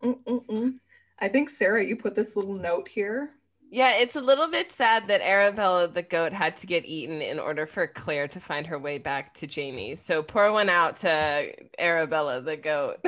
Mm, 0.03 0.25
mm, 0.25 0.47
mm. 0.47 0.79
I 1.19 1.29
think 1.29 1.51
Sarah, 1.51 1.85
you 1.85 1.97
put 1.97 2.15
this 2.15 2.37
little 2.37 2.55
note 2.55 2.89
here. 2.89 3.31
Yeah, 3.75 3.95
it's 3.97 4.17
a 4.17 4.21
little 4.21 4.49
bit 4.49 4.71
sad 4.71 5.09
that 5.09 5.23
Arabella 5.23 5.88
the 5.88 6.02
goat 6.02 6.35
had 6.35 6.59
to 6.59 6.67
get 6.67 6.85
eaten 6.85 7.23
in 7.23 7.41
order 7.41 7.64
for 7.67 7.87
Claire 7.87 8.29
to 8.29 8.38
find 8.38 8.67
her 8.67 8.79
way 8.79 8.99
back 8.99 9.33
to 9.37 9.47
Jamie. 9.47 9.95
So 9.95 10.23
pour 10.23 10.52
one 10.52 10.69
out 10.69 10.97
to 10.99 11.50
Arabella 11.79 12.41
the 12.43 12.57
goat. 12.57 12.99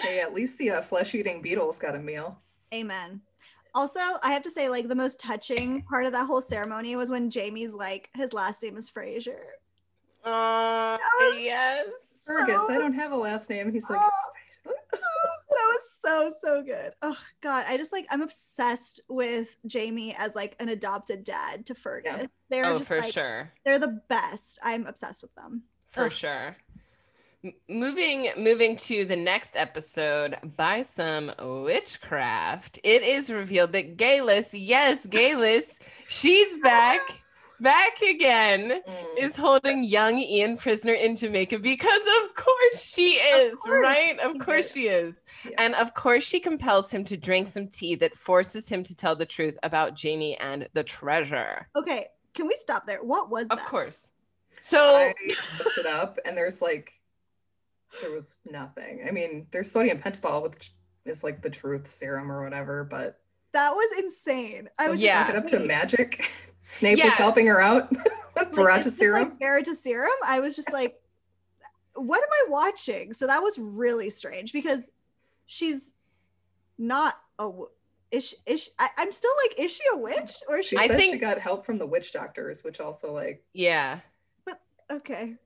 Hey, 0.00 0.20
at 0.20 0.32
least 0.32 0.58
the 0.58 0.70
uh, 0.70 0.80
flesh-eating 0.82 1.42
beetles 1.42 1.80
got 1.80 1.96
a 1.96 1.98
meal. 1.98 2.38
Amen. 2.72 3.20
Also, 3.74 3.98
I 4.22 4.32
have 4.32 4.42
to 4.44 4.50
say, 4.50 4.68
like, 4.68 4.86
the 4.86 4.94
most 4.94 5.18
touching 5.18 5.82
part 5.82 6.06
of 6.06 6.12
that 6.12 6.26
whole 6.26 6.40
ceremony 6.40 6.94
was 6.94 7.10
when 7.10 7.30
Jamie's 7.30 7.74
like, 7.74 8.08
his 8.14 8.32
last 8.32 8.62
name 8.62 8.76
is 8.76 8.88
Fraser. 8.88 9.40
Oh, 10.24 10.98
was- 11.20 11.40
yes. 11.42 11.88
Fergus, 12.24 12.62
So- 12.68 12.72
I 12.72 12.78
don't 12.78 12.92
have 12.92 13.10
a 13.10 13.16
last 13.16 13.50
name. 13.50 13.72
He's 13.72 13.90
like, 13.90 13.98
Oh. 14.00 14.72
that 14.94 15.00
was 15.50 15.80
so 16.04 16.32
so 16.42 16.62
good. 16.62 16.92
Oh 17.02 17.16
god, 17.42 17.64
I 17.68 17.76
just 17.76 17.92
like 17.92 18.06
I'm 18.10 18.22
obsessed 18.22 19.00
with 19.08 19.48
Jamie 19.66 20.14
as 20.18 20.34
like 20.34 20.56
an 20.60 20.68
adopted 20.68 21.24
dad 21.24 21.66
to 21.66 21.74
Fergus. 21.74 22.28
They're 22.50 22.64
Oh, 22.66 22.78
just, 22.78 22.88
for 22.88 23.00
like, 23.00 23.12
sure. 23.12 23.52
They're 23.64 23.78
the 23.78 24.00
best. 24.08 24.58
I'm 24.62 24.86
obsessed 24.86 25.22
with 25.22 25.34
them. 25.34 25.62
For 25.90 26.04
Ugh. 26.04 26.12
sure. 26.12 26.56
M- 27.44 27.52
moving 27.68 28.30
moving 28.36 28.76
to 28.78 29.04
the 29.04 29.16
next 29.16 29.56
episode 29.56 30.36
by 30.56 30.82
some 30.82 31.32
witchcraft. 31.38 32.78
It 32.82 33.02
is 33.02 33.30
revealed 33.30 33.72
that 33.72 33.96
Geillis, 33.96 34.50
yes, 34.52 35.04
Geillis, 35.06 35.78
she's 36.08 36.56
back, 36.62 37.00
back 37.60 38.00
again. 38.02 38.82
Mm. 38.88 39.04
is 39.18 39.36
holding 39.36 39.84
young 39.84 40.18
Ian 40.18 40.56
prisoner 40.56 40.92
in 40.94 41.16
Jamaica 41.16 41.58
because 41.58 42.02
of 42.22 42.34
course 42.34 42.82
she 42.82 43.14
is, 43.14 43.58
course 43.60 43.82
right? 43.82 44.18
Of 44.20 44.38
course 44.38 44.72
she 44.72 44.88
is. 44.88 45.24
Yeah. 45.44 45.52
And 45.58 45.74
of 45.74 45.94
course 45.94 46.24
she 46.24 46.40
compels 46.40 46.90
him 46.90 47.04
to 47.04 47.16
drink 47.16 47.48
some 47.48 47.68
tea 47.68 47.94
that 47.96 48.16
forces 48.16 48.68
him 48.68 48.84
to 48.84 48.96
tell 48.96 49.16
the 49.16 49.26
truth 49.26 49.56
about 49.62 49.94
Jamie 49.94 50.36
and 50.38 50.68
the 50.74 50.84
treasure. 50.84 51.68
Okay, 51.76 52.06
can 52.34 52.46
we 52.46 52.54
stop 52.56 52.86
there? 52.86 53.02
What 53.02 53.30
was 53.30 53.46
Of 53.50 53.62
course. 53.64 54.10
So 54.60 54.78
I 54.96 55.14
looked 55.64 55.78
it 55.78 55.86
up, 55.86 56.18
and 56.24 56.36
there's 56.36 56.60
like, 56.60 56.92
there 58.02 58.10
was 58.10 58.38
nothing. 58.50 59.04
I 59.06 59.12
mean, 59.12 59.46
there's 59.52 59.70
sodium 59.70 59.98
pentothal, 59.98 60.42
which 60.42 60.72
is 61.04 61.22
like 61.22 61.42
the 61.42 61.50
truth 61.50 61.86
serum 61.86 62.30
or 62.30 62.42
whatever, 62.42 62.84
but 62.84 63.20
That 63.52 63.70
was 63.72 63.98
insane. 63.98 64.68
I 64.78 64.88
was 64.90 65.00
Yeah. 65.02 65.32
up 65.34 65.46
to 65.48 65.60
magic. 65.60 66.28
Snape 66.68 66.98
Yeah. 66.98 67.06
was 67.06 67.14
helping 67.14 67.46
her 67.46 67.62
out 67.62 67.90
with 67.90 68.06
like, 68.36 68.52
Veritaserum. 68.52 69.22
Like 69.22 69.38
Veritaserum. 69.38 70.08
I 70.26 70.40
was 70.40 70.54
just 70.54 70.70
like, 70.70 71.00
what 71.94 72.22
am 72.22 72.28
I 72.30 72.50
watching? 72.50 73.14
So 73.14 73.26
that 73.26 73.42
was 73.42 73.58
really 73.58 74.10
strange 74.10 74.52
because 74.52 74.90
she's 75.46 75.94
not 76.76 77.14
a 77.38 77.44
w- 77.44 77.70
is 78.10 78.28
she, 78.28 78.36
is 78.44 78.64
she, 78.64 78.70
I, 78.78 78.90
I'm 78.98 79.12
still 79.12 79.32
like, 79.44 79.58
is 79.58 79.72
she 79.74 79.82
a 79.94 79.96
witch 79.96 80.32
or 80.46 80.58
is 80.58 80.66
she? 80.66 80.76
She 80.76 80.82
I 80.84 80.88
said 80.88 81.00
she 81.00 81.16
got 81.16 81.38
help 81.38 81.64
from 81.64 81.78
the 81.78 81.86
witch 81.86 82.12
doctors, 82.12 82.62
which 82.62 82.80
also 82.80 83.14
like 83.14 83.42
yeah. 83.54 84.00
okay. 84.90 85.36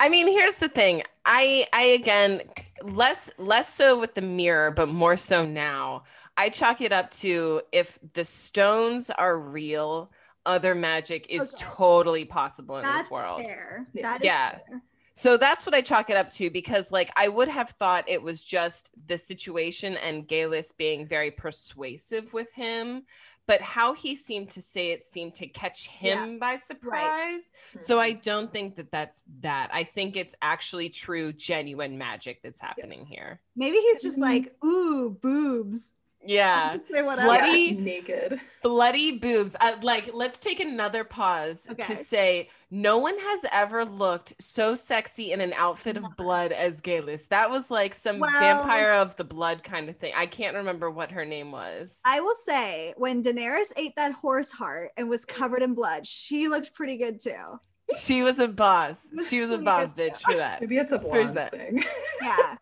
I 0.00 0.08
mean, 0.08 0.26
here's 0.26 0.58
the 0.58 0.68
thing. 0.68 1.04
I 1.24 1.66
I 1.72 1.82
again 1.82 2.42
less 2.82 3.30
less 3.38 3.72
so 3.72 4.00
with 4.00 4.14
the 4.14 4.20
mirror, 4.20 4.72
but 4.72 4.88
more 4.88 5.16
so 5.16 5.44
now. 5.44 6.02
I 6.36 6.48
chalk 6.48 6.80
it 6.80 6.92
up 6.92 7.12
to 7.12 7.62
if 7.70 8.00
the 8.14 8.24
stones 8.24 9.10
are 9.10 9.38
real, 9.38 10.10
other 10.46 10.74
magic 10.74 11.26
is 11.28 11.54
Okay. 11.54 11.64
totally 11.64 12.24
possible 12.24 12.76
in 12.78 12.84
That's 12.84 13.04
this 13.04 13.10
world. 13.10 13.42
fair. 13.42 13.86
Yeah. 13.92 14.02
That 14.02 14.20
is 14.24 14.68
fair. 14.68 14.82
So 15.14 15.36
that's 15.36 15.66
what 15.66 15.74
I 15.74 15.82
chalk 15.82 16.08
it 16.08 16.16
up 16.16 16.30
to 16.32 16.48
because, 16.48 16.90
like, 16.90 17.10
I 17.16 17.28
would 17.28 17.48
have 17.48 17.70
thought 17.70 18.08
it 18.08 18.22
was 18.22 18.42
just 18.42 18.90
the 19.08 19.18
situation 19.18 19.96
and 19.98 20.26
Geillis 20.26 20.74
being 20.76 21.06
very 21.06 21.30
persuasive 21.30 22.32
with 22.32 22.50
him, 22.52 23.02
but 23.46 23.60
how 23.60 23.92
he 23.92 24.16
seemed 24.16 24.48
to 24.52 24.62
say 24.62 24.92
it 24.92 25.04
seemed 25.04 25.34
to 25.34 25.46
catch 25.48 25.86
him 25.88 26.38
by 26.38 26.56
surprise. 26.56 27.42
So 27.78 28.00
I 28.00 28.12
don't 28.12 28.50
think 28.50 28.76
that 28.76 28.90
that's 28.90 29.22
that. 29.40 29.68
I 29.70 29.84
think 29.84 30.16
it's 30.16 30.34
actually 30.40 30.88
true, 30.88 31.32
genuine 31.34 31.98
magic 31.98 32.40
that's 32.42 32.60
happening 32.60 33.00
Yes. 33.00 33.08
here. 33.08 33.40
Maybe 33.54 33.76
he's 33.76 34.00
just 34.00 34.16
Mhm. 34.16 34.22
like, 34.22 34.64
ooh, 34.64 35.10
boobs. 35.10 35.92
Yeah. 36.24 36.76
Say 36.90 37.02
whatever. 37.02 37.26
Bloody- 37.28 37.58
Yeah, 37.76 37.80
naked. 37.80 38.40
Bloody 38.62 39.18
boobs. 39.18 39.56
Uh, 39.60 39.76
like, 39.82 40.10
let's 40.14 40.40
take 40.40 40.60
another 40.60 41.04
pause 41.04 41.66
Okay. 41.70 41.82
to 41.82 41.96
say 41.96 42.48
no 42.70 42.98
one 42.98 43.18
has 43.18 43.44
ever 43.52 43.84
looked 43.84 44.34
so 44.40 44.74
sexy 44.74 45.32
in 45.32 45.40
an 45.40 45.52
outfit 45.54 45.96
of 45.96 46.04
blood 46.16 46.52
as 46.52 46.80
Geillis. 46.80 47.28
That 47.28 47.50
was 47.50 47.70
like 47.70 47.94
some 47.94 48.18
Well- 48.20 48.30
vampire 48.40 48.92
of 48.92 49.16
the 49.16 49.24
blood 49.24 49.62
kind 49.64 49.88
of 49.88 49.96
thing. 49.96 50.12
I 50.16 50.26
can't 50.26 50.56
remember 50.56 50.90
what 50.90 51.10
her 51.10 51.24
name 51.24 51.50
was. 51.50 51.98
I 52.04 52.20
will 52.20 52.36
say, 52.46 52.94
when 52.96 53.22
Daenerys 53.22 53.72
ate 53.76 53.96
that 53.96 54.12
horse 54.12 54.50
heart 54.50 54.90
and 54.96 55.08
was 55.08 55.24
covered 55.24 55.62
in 55.62 55.74
blood, 55.74 56.06
she 56.06 56.48
looked 56.48 56.72
pretty 56.74 56.96
good 56.96 57.20
too. 57.20 57.58
she 57.98 58.22
was 58.22 58.38
a 58.38 58.48
boss. 58.48 59.06
She 59.28 59.40
was 59.40 59.50
a 59.50 59.58
boss 59.58 59.92
bitch 59.92 60.18
for 60.22 60.34
that. 60.34 60.60
Maybe 60.62 60.78
it's 60.78 60.92
a 60.92 60.98
Where's 60.98 61.30
blonde 61.32 61.36
that? 61.38 61.50
thing. 61.50 61.84
Yeah. 62.22 62.56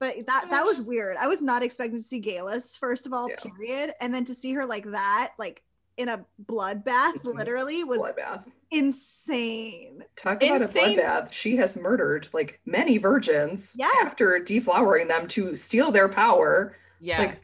But 0.00 0.26
that 0.26 0.46
that 0.50 0.64
was 0.64 0.80
weird. 0.80 1.16
I 1.18 1.26
was 1.26 1.42
not 1.42 1.62
expecting 1.62 1.98
to 2.00 2.06
see 2.06 2.20
Geillis, 2.22 2.78
first 2.78 3.06
of 3.06 3.12
all, 3.12 3.28
Yeah. 3.28 3.36
period. 3.40 3.94
And 4.00 4.14
then 4.14 4.24
to 4.26 4.34
see 4.34 4.52
her 4.52 4.64
like 4.64 4.84
that, 4.92 5.32
like 5.38 5.62
in 5.96 6.08
a 6.08 6.24
bloodbath, 6.44 7.14
Mhm. 7.14 7.34
literally, 7.34 7.82
was 7.82 7.98
Bloodbath. 7.98 8.44
insane. 8.70 10.04
Talk 10.14 10.42
about 10.44 10.62
Insane. 10.62 10.98
a 10.98 11.02
bloodbath. 11.02 11.32
She 11.32 11.56
has 11.56 11.76
murdered 11.76 12.28
like 12.32 12.60
many 12.64 12.98
virgins 12.98 13.74
Yes. 13.76 13.90
after 14.04 14.38
deflowering 14.38 15.08
them 15.08 15.26
to 15.28 15.56
steal 15.56 15.90
their 15.90 16.08
power. 16.08 16.76
Yeah. 17.00 17.18
Like 17.18 17.40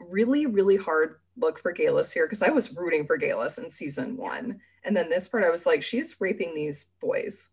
really, 0.00 0.46
really 0.46 0.76
hard 0.76 1.20
look 1.36 1.60
for 1.60 1.72
Geillis 1.72 2.12
here 2.12 2.26
because 2.26 2.42
I 2.42 2.48
was 2.50 2.72
rooting 2.74 3.06
for 3.06 3.18
Geillis 3.18 3.58
in 3.62 3.70
season 3.70 4.16
one. 4.16 4.60
And 4.82 4.96
then 4.96 5.08
this 5.10 5.28
part 5.28 5.44
I 5.44 5.50
was 5.50 5.66
like, 5.66 5.82
she's 5.82 6.20
raping 6.20 6.54
these 6.54 6.86
boys 7.00 7.50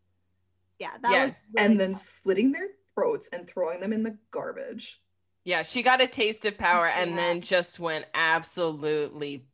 Yeah, 0.80 0.98
that 1.02 1.12
Yeah. 1.12 1.24
was 1.26 1.34
really 1.54 1.66
and 1.66 1.80
then 1.80 1.92
bad. 1.92 2.02
slitting 2.02 2.52
their 2.52 2.68
throats 2.96 3.30
and 3.34 3.48
throwing 3.48 3.80
them 3.80 3.94
in 3.94 4.04
the 4.04 4.18
garbage. 4.32 5.00
yeah. 5.46 5.62
She 5.64 5.84
got 5.84 6.02
a 6.02 6.08
taste 6.08 6.46
of 6.46 6.58
power 6.58 6.88
and 6.88 7.12
Yeah. 7.12 7.16
then 7.18 7.42
just 7.42 7.78
went 7.80 8.06
absolutely 8.14 9.46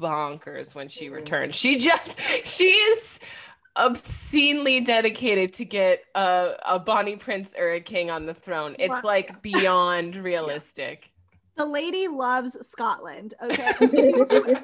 bonkers 0.00 0.74
when 0.74 0.88
she 0.88 1.08
Mhm. 1.08 1.12
returned. 1.14 1.54
She 1.54 1.78
just, 1.78 2.18
she 2.44 2.70
is 2.70 3.18
obscenely 3.76 4.80
dedicated 4.80 5.52
to 5.54 5.64
get 5.64 6.04
a, 6.14 6.54
a 6.64 6.78
Bonnie 6.78 7.16
Prince 7.16 7.54
or 7.58 7.72
a 7.72 7.80
king 7.80 8.10
on 8.10 8.26
the 8.26 8.34
throne. 8.34 8.76
It's 8.78 8.90
Wow. 8.90 9.00
like 9.02 9.42
beyond 9.42 10.14
realistic. 10.30 11.10
The 11.56 11.66
lady 11.66 12.06
loves 12.08 12.56
Scotland. 12.66 13.34
Okay, 13.42 13.72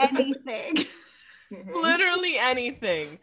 anything. 0.01 0.87
Mhm. 1.53 1.83
literally 1.83 2.39
anything. 2.39 3.19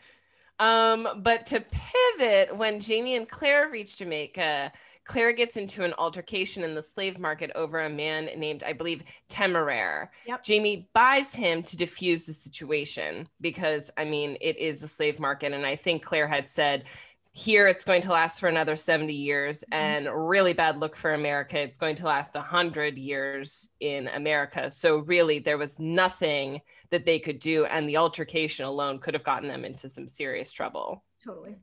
Um, 0.59 1.07
but 1.17 1.45
to 1.47 1.61
pivot, 1.61 2.55
when 2.57 2.81
Jamie 2.81 3.15
and 3.15 3.29
Claire 3.29 3.69
reach 3.69 3.95
Jamaica, 3.97 4.71
Claire 5.07 5.33
gets 5.33 5.57
into 5.57 5.83
an 5.83 5.93
altercation 5.97 6.63
in 6.63 6.75
the 6.75 6.83
slave 6.83 7.17
market 7.17 7.51
over 7.55 7.79
a 7.79 7.89
man 7.89 8.29
named, 8.37 8.63
I 8.63 8.73
believe, 8.73 9.03
Temeraire. 9.29 10.09
Yep. 10.25 10.43
Jamie 10.43 10.89
buys 10.93 11.33
him 11.33 11.63
to 11.63 11.77
diffuse 11.77 12.25
the 12.25 12.33
situation 12.33 13.27
because, 13.41 13.89
I 13.97 14.05
mean, 14.05 14.37
it 14.41 14.57
is 14.57 14.83
a 14.83 14.87
slave 14.87 15.19
market. 15.19 15.53
And 15.53 15.65
I 15.65 15.75
think 15.75 16.03
Claire 16.03 16.27
had 16.27 16.47
said, 16.47 16.83
here 17.31 17.67
it's 17.67 17.85
going 17.85 18.01
to 18.01 18.11
last 18.11 18.39
for 18.39 18.49
another 18.49 18.75
70 18.75 19.13
years 19.13 19.63
mm-hmm. 19.71 19.73
and 19.73 20.29
really 20.29 20.53
bad 20.53 20.79
look 20.79 20.95
for 20.95 21.13
america 21.13 21.59
it's 21.59 21.77
going 21.77 21.95
to 21.95 22.05
last 22.05 22.33
100 22.33 22.97
years 22.97 23.69
in 23.79 24.07
america 24.07 24.71
so 24.71 24.97
really 24.99 25.37
there 25.37 25.59
was 25.59 25.77
nothing 25.77 26.59
that 26.89 27.05
they 27.05 27.19
could 27.19 27.39
do 27.39 27.65
and 27.65 27.87
the 27.87 27.97
altercation 27.97 28.65
alone 28.65 28.97
could 28.97 29.13
have 29.13 29.23
gotten 29.23 29.47
them 29.47 29.65
into 29.65 29.87
some 29.87 30.07
serious 30.07 30.51
trouble 30.51 31.03
Totally. 31.23 31.57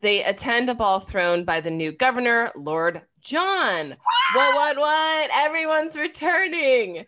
They 0.00 0.22
attend 0.24 0.68
a 0.70 0.74
ball 0.74 1.00
thrown 1.00 1.44
by 1.44 1.60
the 1.60 1.70
new 1.70 1.90
governor 1.92 2.52
lord 2.56 3.02
john 3.20 3.96
what 4.34 4.54
what 4.54 4.76
what 4.78 5.30
everyone's 5.34 5.96
returning 5.96 7.04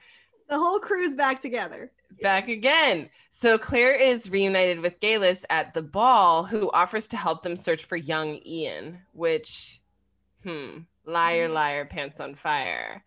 The 0.49 0.59
whole 0.59 0.81
crew's 0.81 1.15
back 1.15 1.41
together. 1.41 1.93
back 2.21 2.49
again. 2.49 3.09
So 3.31 3.57
Claire 3.59 3.95
is 3.95 4.29
reunited 4.31 4.81
with 4.81 4.99
Geillis 4.99 5.45
at 5.49 5.73
the 5.73 5.83
ball, 5.83 6.43
who 6.45 6.69
offers 6.73 7.07
to 7.09 7.17
help 7.17 7.45
them 7.45 7.55
search 7.55 7.85
for 7.85 7.95
young 7.97 8.41
Ian, 8.45 8.99
which, 9.13 9.81
hmm, 10.43 10.79
liar, 11.05 11.49
liar, 11.49 11.85
pants 11.85 12.19
on 12.19 12.35
fire. 12.35 13.05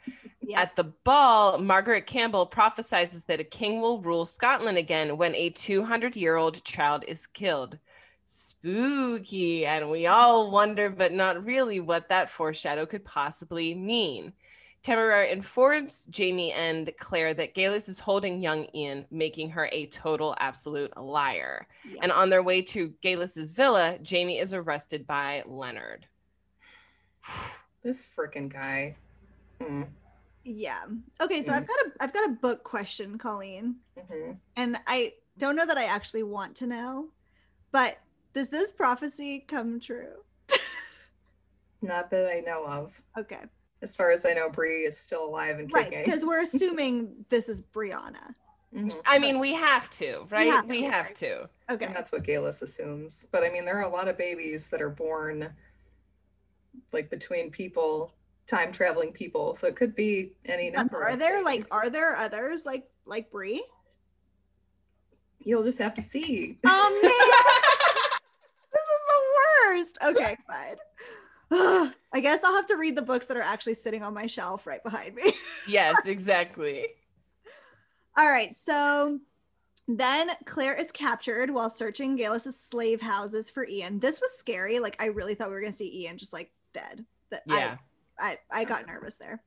At 0.56 0.76
the 0.78 0.86
ball, 0.86 1.58
Margaret 1.58 2.06
Campbell 2.08 2.48
prophesizes 2.48 3.26
that 3.26 3.42
a 3.42 3.44
king 3.44 3.82
will 3.82 4.02
rule 4.02 4.26
Scotland 4.26 4.78
again 4.78 5.18
when 5.18 5.36
a 5.36 5.50
200 5.50 6.16
year 6.16 6.38
old 6.38 6.64
child 6.64 7.04
is 7.08 7.28
killed. 7.28 7.78
Spooky. 8.34 9.66
And 9.66 9.92
we 9.92 10.08
all 10.08 10.50
wonder, 10.52 10.90
but 10.90 11.14
not 11.14 11.46
really, 11.46 11.80
what 11.80 12.10
that 12.10 12.30
foreshadow 12.30 12.86
could 12.86 13.06
possibly 13.06 13.76
mean. 13.76 14.34
Temeraire 14.84 15.32
informs 15.32 16.06
Jamie 16.06 16.52
and 16.52 16.92
Claire 17.00 17.34
that 17.36 17.56
Geillis 17.56 17.88
is 17.88 18.00
holding 18.00 18.42
young 18.42 18.68
Ian, 18.76 19.06
making 19.12 19.50
her 19.52 19.70
a 19.72 19.86
total 19.86 20.36
absolute 20.40 20.92
liar. 20.98 21.68
Yeah. 21.90 22.00
And 22.02 22.12
on 22.12 22.30
their 22.30 22.44
way 22.44 22.62
to 22.64 22.94
Geillis's 23.02 23.52
villa, 23.52 23.98
Jamie 24.02 24.40
is 24.40 24.54
arrested 24.54 25.06
by 25.08 25.44
Leonard. 25.46 26.08
This 27.84 28.06
freaking 28.18 28.48
guy. 28.52 28.96
Mm, 29.60 29.90
Yeah. 30.46 30.84
Okay, 31.20 31.42
so 31.42 31.52
I've 31.52 31.68
got 31.68 31.78
a 31.80 31.92
I've 32.00 32.14
got 32.14 32.30
a 32.30 32.34
book 32.34 32.64
question, 32.64 33.18
Colleen. 33.18 33.76
mhm. 33.98 34.38
And 34.56 34.78
I 34.88 35.14
don't 35.38 35.58
know 35.58 35.66
that 35.66 35.78
I 35.78 35.84
actually 35.86 36.24
want 36.24 36.56
to 36.58 36.68
know, 36.68 37.10
but 37.74 37.98
does 38.34 38.50
this 38.50 38.72
prophecy 38.72 39.46
come 39.48 39.80
true? 39.80 40.24
Not 41.82 42.10
that 42.12 42.28
I 42.30 42.40
know 42.40 42.66
of. 42.66 43.02
Okay. 43.18 43.42
As 43.82 43.94
far 43.94 44.12
as 44.12 44.26
I 44.26 44.34
know, 44.34 44.50
Bree 44.50 44.86
is 44.86 44.98
still 44.98 45.26
alive 45.26 45.60
and 45.60 45.72
Right, 45.72 45.90
kicking. 45.90 46.06
because 46.06 46.24
we're 46.24 46.42
assuming 46.44 47.26
this 47.30 47.50
is 47.50 47.62
Brianna. 47.62 48.34
Mhm. 48.74 49.00
I 49.06 49.20
mean, 49.20 49.40
we 49.40 49.54
have 49.54 49.90
to, 49.92 50.26
right? 50.32 50.48
have 50.52 50.66
We 50.68 50.82
to, 50.82 50.90
have 50.92 51.06
right. 51.08 51.16
to. 51.18 51.50
Okay. 51.70 51.86
And 51.86 51.96
that's 51.96 52.12
what 52.12 52.24
Geillis 52.24 52.62
assumes. 52.64 53.28
But 53.32 53.44
I 53.44 53.50
mean, 53.50 53.66
there 53.66 53.78
are 53.78 53.84
a 53.84 53.90
lot 53.94 54.08
of 54.08 54.18
babies 54.18 54.70
that 54.70 54.82
are 54.82 54.90
born 54.90 55.54
like 56.92 57.10
between 57.12 57.52
people, 57.52 58.14
time 58.48 58.72
traveling 58.72 59.12
people. 59.12 59.54
So 59.56 59.68
it 59.68 59.76
could 59.76 59.94
be 59.96 60.34
any 60.46 60.72
number. 60.72 61.04
Are 61.04 61.10
of 61.10 61.20
there 61.20 61.44
like 61.44 61.66
are 61.70 61.90
there 61.92 62.16
others 62.16 62.66
like 62.66 62.90
like 63.06 63.30
Bree? 63.30 63.64
You'll 65.40 65.64
just 65.64 65.78
have 65.80 65.94
to 65.96 66.02
see. 66.02 66.58
Oh 66.66 67.00
man. 67.04 67.12
This 69.74 69.88
is 69.88 69.94
the 69.94 70.06
worst. 70.06 70.18
Okay, 70.18 70.38
fine. 71.52 71.92
I 72.14 72.20
guess 72.20 72.42
I'll 72.44 72.56
have 72.56 72.68
to 72.68 72.78
read 72.78 72.96
the 72.96 73.02
books 73.02 73.28
that 73.28 73.38
are 73.38 73.42
actually 73.42 73.76
sitting 73.76 74.02
on 74.04 74.14
my 74.14 74.28
shelf 74.28 74.66
right 74.66 74.84
behind 74.84 75.16
me. 75.16 75.34
yes, 75.68 75.98
exactly. 76.06 76.88
All 78.18 78.30
right, 78.30 78.54
so 78.54 79.20
then 79.88 80.32
Claire 80.46 80.74
is 80.76 80.92
captured 80.92 81.50
while 81.52 81.70
searching 81.70 82.16
Geillis's 82.16 82.60
slave 82.60 83.02
houses 83.02 83.50
for 83.50 83.68
Ian. 83.68 84.00
This 84.00 84.22
was 84.22 84.32
scary. 84.38 84.80
Like 84.80 85.02
I 85.02 85.08
really 85.08 85.36
thought 85.36 85.50
we 85.50 85.56
were 85.56 85.62
gonna 85.62 85.72
see 85.72 86.04
Ian 86.04 86.18
just 86.18 86.34
like 86.34 86.52
dead. 86.74 87.06
That 87.32 87.44
I- 87.50 87.58
Yeah. 87.58 87.78
I, 88.20 88.38
I 88.52 88.64
got 88.64 88.86
nervous 88.86 89.16
there. 89.16 89.42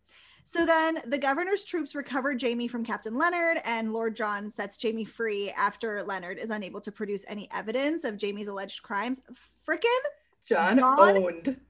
So 0.44 0.66
then 0.66 0.98
the 1.06 1.18
governor's 1.18 1.64
troops 1.64 1.94
recover 1.94 2.34
Jamie 2.34 2.66
from 2.68 2.84
Captain 2.84 3.16
Leonard, 3.16 3.58
and 3.64 3.92
Lord 3.92 4.16
John 4.16 4.50
sets 4.50 4.76
Jamie 4.76 5.04
free 5.04 5.50
after 5.50 6.02
Leonard 6.02 6.38
is 6.38 6.50
unable 6.50 6.80
to 6.82 6.92
produce 6.92 7.24
any 7.28 7.48
evidence 7.54 8.02
of 8.04 8.16
Jamie's 8.16 8.48
alleged 8.48 8.82
crimes. 8.82 9.22
Frickin', 9.68 10.11
John 10.46 10.79
John? 10.79 10.98
owned. 11.16 11.61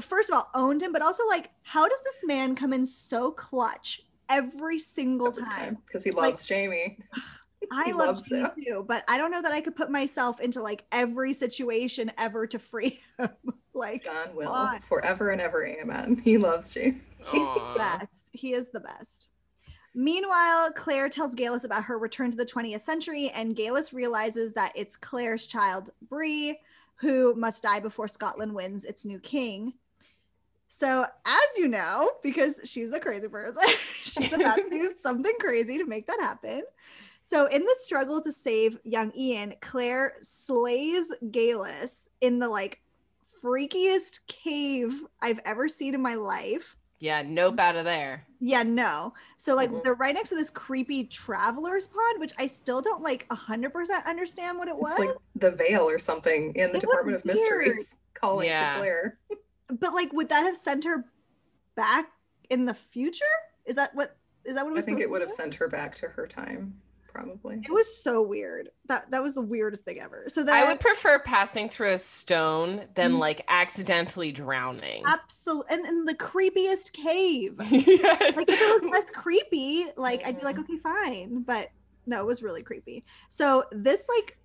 first 0.00 0.30
of 0.30 0.36
all, 0.36 0.50
owned 0.54 0.82
him, 0.82 0.92
but 0.92 1.02
also 1.02 1.26
like, 1.26 1.50
how 1.62 1.88
does 1.88 2.02
this 2.02 2.22
man 2.24 2.54
come 2.54 2.72
in 2.72 2.86
so 2.86 3.30
clutch 3.30 4.02
every 4.28 4.78
single 4.78 5.32
time? 5.32 5.78
Because 5.86 6.04
he 6.04 6.10
Like- 6.10 6.32
loves 6.32 6.46
Jamie. 6.46 6.98
I 7.72 7.84
He 7.86 7.92
love 7.94 8.16
loves 8.16 8.30
him. 8.30 8.48
too, 8.64 8.84
but 8.86 9.02
I 9.08 9.16
don't 9.18 9.30
know 9.32 9.42
that 9.42 9.50
I 9.52 9.60
could 9.60 9.74
put 9.74 9.90
myself 9.90 10.38
into 10.40 10.62
like 10.62 10.84
every 10.92 11.32
situation 11.32 12.12
ever 12.18 12.46
to 12.46 12.58
free 12.60 13.00
him. 13.18 13.30
like 13.74 14.04
John 14.04 14.36
will 14.36 14.50
on. 14.52 14.82
forever 14.82 15.30
and 15.30 15.40
ever. 15.40 15.66
Amen. 15.66 16.20
He 16.22 16.38
loves 16.38 16.70
Jamie. 16.70 17.00
he's 17.32 17.40
Aw. 17.40 17.72
the 17.72 17.78
best. 17.78 18.30
He 18.34 18.52
is 18.52 18.68
the 18.68 18.78
best. 18.80 19.28
Meanwhile, 19.94 20.72
Claire 20.76 21.08
tells 21.08 21.34
Geillis 21.34 21.64
about 21.64 21.82
her 21.84 21.98
return 21.98 22.30
to 22.30 22.36
the 22.36 22.44
20th 22.44 22.82
century, 22.82 23.30
and 23.34 23.56
Geillis 23.56 23.92
realizes 23.94 24.52
that 24.52 24.70
it's 24.76 24.94
Claire's 24.96 25.46
child, 25.46 25.90
Bree, 26.08 26.60
who 26.96 27.34
must 27.34 27.62
die 27.62 27.80
before 27.80 28.08
Scotland 28.08 28.54
wins 28.54 28.84
its 28.84 29.04
new 29.04 29.18
king. 29.18 29.74
So, 30.68 31.06
as 31.24 31.58
you 31.58 31.68
know, 31.68 32.10
because 32.22 32.60
she's 32.64 32.92
a 32.92 33.00
crazy 33.00 33.28
person, 33.28 33.62
she's 34.04 34.32
about 34.32 34.56
to 34.56 34.70
do 34.70 34.92
something 35.00 35.34
crazy 35.38 35.78
to 35.78 35.86
make 35.86 36.06
that 36.06 36.20
happen. 36.20 36.62
So, 37.22 37.46
in 37.46 37.62
the 37.62 37.74
struggle 37.80 38.20
to 38.22 38.32
save 38.32 38.78
young 38.84 39.12
Ian, 39.16 39.54
Claire 39.60 40.14
slays 40.22 41.06
Geillis 41.30 42.08
in 42.20 42.38
the 42.38 42.48
like 42.48 42.80
freakiest 43.42 44.20
cave 44.26 45.02
I've 45.20 45.40
ever 45.44 45.68
seen 45.68 45.94
in 45.94 46.02
my 46.02 46.14
life. 46.14 46.76
Yeah, 46.98 47.22
nope 47.22 47.58
out 47.58 47.76
of 47.76 47.84
there. 47.84 48.26
Yeah, 48.40 48.62
no. 48.62 49.12
So 49.36 49.54
like 49.54 49.70
Mhm. 49.70 49.82
they're 49.82 49.94
right 49.94 50.14
next 50.14 50.30
to 50.30 50.34
this 50.34 50.48
creepy 50.50 51.04
traveler's 51.04 51.86
pod, 51.86 52.18
which 52.18 52.32
I 52.38 52.46
still 52.46 52.80
don't 52.80 53.02
like 53.02 53.26
hundred 53.30 53.72
percent 53.72 54.06
understand 54.06 54.58
what 54.58 54.68
it 54.68 54.76
was. 54.76 54.98
Like 54.98 55.10
the 55.34 55.50
veil 55.50 55.82
or 55.88 55.98
something 55.98 56.54
in 56.54 56.70
the 56.72 56.78
It 56.78 56.80
Department 56.80 57.16
of 57.18 57.24
weird. 57.24 57.36
Mysteries 57.36 57.96
calling 58.14 58.48
Yeah. 58.48 58.74
to 58.74 58.78
Claire. 58.78 59.18
but 59.80 59.92
like, 59.92 60.12
would 60.12 60.28
that 60.30 60.44
have 60.44 60.56
sent 60.56 60.84
her 60.84 61.04
back 61.74 62.10
in 62.48 62.64
the 62.64 62.74
future? 62.74 63.24
Is 63.66 63.76
that 63.76 63.94
what? 63.94 64.16
Is 64.44 64.54
that 64.54 64.64
what 64.64 64.72
it 64.74 64.78
I 64.78 64.82
think 64.82 65.00
it 65.00 65.10
would 65.10 65.20
have 65.22 65.32
sent 65.32 65.54
her 65.56 65.68
back 65.68 65.94
to 65.96 66.08
her 66.08 66.26
time, 66.26 66.80
probably. 67.16 67.56
It 67.56 67.70
was 67.70 68.02
so 68.02 68.22
weird. 68.22 68.68
That 68.88 69.10
that 69.10 69.22
was 69.22 69.34
the 69.34 69.42
weirdest 69.42 69.84
thing 69.84 70.00
ever. 70.00 70.24
So 70.28 70.44
then 70.44 70.54
I 70.54 70.68
would 70.68 70.80
prefer 70.80 71.18
passing 71.18 71.68
through 71.68 71.92
a 71.92 71.98
stone 71.98 72.86
than 72.94 73.12
Mhm. 73.12 73.18
like 73.18 73.42
accidentally 73.48 74.32
drowning. 74.32 75.02
absolutely 75.06 75.74
and 75.76 75.86
in 75.86 76.04
the 76.04 76.14
creepiest 76.14 76.92
cave. 76.92 77.54
yes. 77.70 78.36
like 78.36 78.48
if 78.48 78.60
it 78.60 78.82
was 78.82 78.90
less 78.92 79.10
creepy, 79.10 79.86
like 79.96 80.24
I'd 80.26 80.38
be 80.38 80.44
like, 80.44 80.58
okay, 80.58 80.78
fine. 80.78 81.42
But 81.42 81.70
no, 82.06 82.20
it 82.20 82.26
was 82.26 82.42
really 82.42 82.62
creepy. 82.62 83.04
So 83.28 83.64
this 83.72 84.06
like 84.08 84.38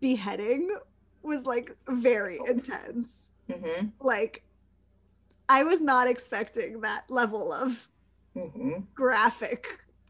beheading 0.00 0.74
was 1.22 1.46
like 1.46 1.76
very 1.88 2.38
intense. 2.46 3.28
hmm 3.50 3.86
Like 4.00 4.42
I 5.48 5.62
was 5.64 5.80
not 5.80 6.08
expecting 6.08 6.80
that 6.80 7.04
level 7.10 7.52
of 7.52 7.88
hmm 8.34 8.80
graphic 8.94 9.66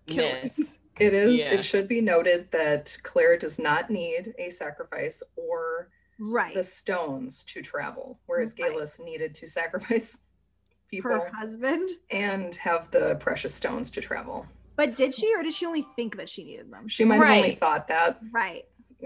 killing. 0.06 0.36
Yes. 0.42 0.78
It 0.98 1.12
is. 1.12 1.38
Yeah. 1.40 1.54
It 1.54 1.62
should 1.64 1.88
be 1.88 2.00
noted 2.00 2.50
that 2.52 2.96
Claire 3.02 3.36
does 3.36 3.58
not 3.58 3.90
need 3.90 4.34
a 4.38 4.48
sacrifice 4.50 5.22
or 5.36 5.90
Right. 6.18 6.54
the 6.54 6.64
stones 6.64 7.44
to 7.44 7.60
travel, 7.60 8.18
whereas 8.26 8.54
Right. 8.58 8.72
Geillis 8.72 8.98
needed 9.04 9.34
to 9.34 9.46
sacrifice 9.46 10.16
people 10.90 11.10
Her 11.10 11.30
husband. 11.34 11.90
and 12.10 12.54
have 12.56 12.90
the 12.90 13.16
precious 13.16 13.54
stones 13.54 13.90
to 13.90 14.00
travel. 14.00 14.46
But 14.76 14.96
did 14.96 15.14
she 15.14 15.34
or 15.34 15.42
did 15.42 15.52
she 15.54 15.66
only 15.66 15.84
think 15.96 16.16
that 16.16 16.28
she 16.28 16.44
needed 16.44 16.70
them? 16.72 16.88
She 16.88 17.04
might 17.04 17.16
have 17.16 17.36
only 17.36 17.54
thought 17.56 17.88
that. 17.88 18.18
Right. 18.32 18.64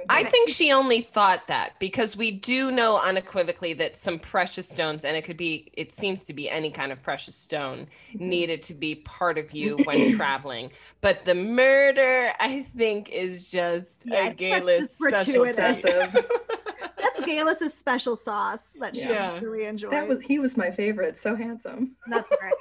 I 0.09 0.25
think 0.25 0.49
she 0.49 0.73
only 0.73 1.01
thought 1.03 1.47
that 1.49 1.73
because 1.79 2.17
we 2.17 2.31
do 2.31 2.71
know 2.71 2.99
unequivocally 2.99 3.73
that 3.75 3.97
some 3.97 4.19
precious 4.19 4.69
stones, 4.69 5.05
and 5.05 5.17
it 5.17 5.23
could 5.23 5.37
be, 5.37 5.71
it 5.75 5.93
seems 5.93 6.25
to 6.25 6.33
be 6.33 6.49
any 6.51 6.71
kind 6.71 6.91
of 6.93 7.03
precious 7.03 7.37
stone, 7.37 7.87
Mhm. 8.15 8.21
needed 8.21 8.63
to 8.65 8.75
be 8.75 8.95
part 8.97 9.39
of 9.39 9.53
you 9.53 9.79
when 9.85 10.13
traveling. 10.15 10.71
But 11.01 11.25
the 11.25 11.35
murder, 11.35 12.33
I 12.41 12.63
think, 12.63 13.09
is 13.11 13.51
just 13.51 14.05
Yeah, 14.07 14.19
I 14.19 14.21
a 14.29 14.35
think 14.35 14.39
that's 14.41 14.65
Geillis 14.65 14.77
just 14.79 14.99
special. 14.99 15.45
sauce. 15.47 15.83
That's 15.83 17.21
Geillis's 17.23 17.75
special 17.75 18.17
sauce 18.17 18.77
that 18.81 18.97
she 18.97 19.09
Yeah. 19.09 19.39
really 19.41 19.65
enjoyed. 19.67 19.93
that 19.93 20.09
was 20.09 20.23
he 20.23 20.39
was 20.39 20.57
my 20.57 20.71
favorite. 20.71 21.19
So 21.19 21.35
handsome. 21.37 21.97
That's 22.09 22.33
right. 22.41 22.55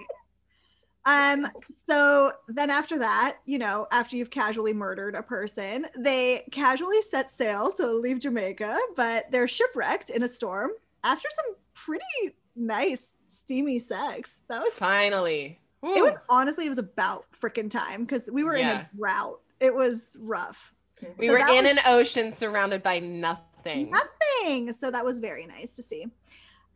Um, 1.10 1.48
so 1.88 2.32
then 2.48 2.70
after 2.70 3.00
that, 3.00 3.38
you 3.46 3.58
know, 3.58 3.88
after 3.92 4.16
you've 4.16 4.30
casually 4.30 4.74
murdered 4.74 5.16
a 5.16 5.24
person, 5.24 5.88
they 5.98 6.46
casually 6.52 7.02
set 7.02 7.32
sail 7.32 7.72
to 7.74 7.88
leave 7.88 8.20
Jamaica, 8.20 8.78
but 8.96 9.32
they're 9.32 9.48
shipwrecked 9.48 10.10
in 10.12 10.22
a 10.24 10.28
storm 10.28 10.72
after 11.04 11.28
some 11.32 11.56
pretty 11.74 12.36
nice 12.56 13.16
steamy 13.28 13.80
sex. 13.80 14.42
That 14.50 14.62
was 14.62 14.74
Finally. 14.74 15.60
it 15.84 16.04
was 16.04 16.16
honestly 16.30 16.66
it 16.68 16.70
was 16.70 16.78
about 16.78 17.26
freaking 17.42 17.72
time 17.72 18.04
because 18.04 18.30
we 18.32 18.44
were 18.44 18.56
in 18.56 18.68
a 18.68 18.90
drought. 18.96 19.40
It 19.60 19.74
was 19.74 20.16
rough. 20.20 20.74
we 21.18 21.28
so 21.28 21.34
were 21.34 21.40
in 21.40 21.64
was- 21.64 21.72
an 21.72 21.80
ocean 21.86 22.32
surrounded 22.32 22.84
by 22.84 23.00
nothing. 23.00 23.92
Nothing. 23.92 24.74
So 24.74 24.92
that 24.92 25.04
was 25.04 25.20
very 25.20 25.46
nice 25.48 25.76
to 25.76 25.82
see. 25.82 26.06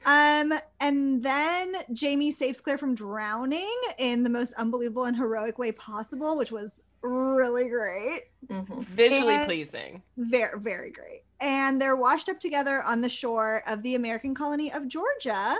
Um, 0.05 0.53
and 0.79 1.23
then 1.23 1.75
Jamie 1.93 2.31
saves 2.31 2.59
Claire 2.61 2.77
from 2.77 2.93
drowning 2.95 3.73
in 3.97 4.23
the 4.23 4.29
most 4.29 4.53
unbelievable 4.55 5.05
and 5.05 5.15
heroic 5.15 5.57
way 5.57 5.71
possible, 5.71 6.35
which 6.37 6.51
was 6.51 6.79
really 7.01 7.69
great. 7.69 8.23
Mhm. 8.47 8.83
Visually 8.85 9.35
And- 9.35 9.45
pleasing. 9.45 10.03
Very, 10.17 10.59
very 10.59 10.91
great. 10.91 11.23
And 11.39 11.81
they're 11.81 11.95
washed 11.95 12.29
up 12.29 12.39
together 12.39 12.81
on 12.83 13.01
the 13.01 13.09
shore 13.09 13.63
of 13.67 13.81
the 13.83 13.95
American 13.95 14.33
colony 14.35 14.71
of 14.71 14.87
Georgia. 14.87 15.57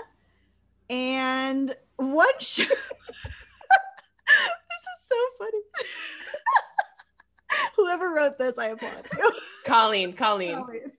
And 0.90 1.76
one 1.96 2.26
sh- 2.40 2.56
this 2.68 2.70
is 2.70 2.76
so 5.08 5.16
funny. 5.38 5.60
Whoever 7.76 8.10
wrote 8.14 8.38
this, 8.38 8.56
I 8.58 8.66
applaud 8.68 9.06
you. 9.16 9.32
Colleen, 9.64 10.12
Colleen. 10.14 10.54
Colleen. 10.56 10.92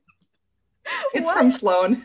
It's 1.14 1.26
One- 1.26 1.36
from 1.36 1.52
Sloan. 1.52 2.04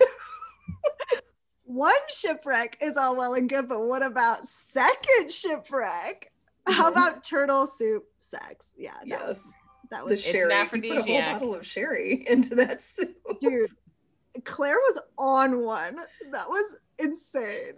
One 1.74 1.92
shipwreck 2.08 2.76
is 2.80 2.96
all 2.96 3.16
well 3.16 3.34
and 3.34 3.48
good, 3.48 3.68
but 3.68 3.80
what 3.82 4.02
about 4.02 4.46
second 4.46 5.30
shipwreck? 5.32 6.32
How 6.66 6.88
Mhm. 6.88 6.92
about 6.92 7.24
turtle 7.24 7.66
soup 7.66 8.04
sex? 8.20 8.72
Yeah, 8.76 8.94
that, 8.98 9.06
yes. 9.06 9.52
that 9.90 10.00
The 10.00 10.04
was 10.04 10.12
It's 10.14 10.22
sherry. 10.24 10.52
an 10.52 10.68
put 10.68 10.84
a 10.84 11.02
whole 11.02 11.20
bottle 11.32 11.54
of 11.54 11.66
sherry 11.66 12.24
into 12.28 12.54
that 12.56 12.82
soup. 12.82 13.16
dude. 13.40 13.70
Claire 14.44 14.76
was 14.78 14.98
on 15.18 15.60
one. 15.62 15.96
That 16.30 16.48
was 16.48 16.76
insane. 16.98 17.76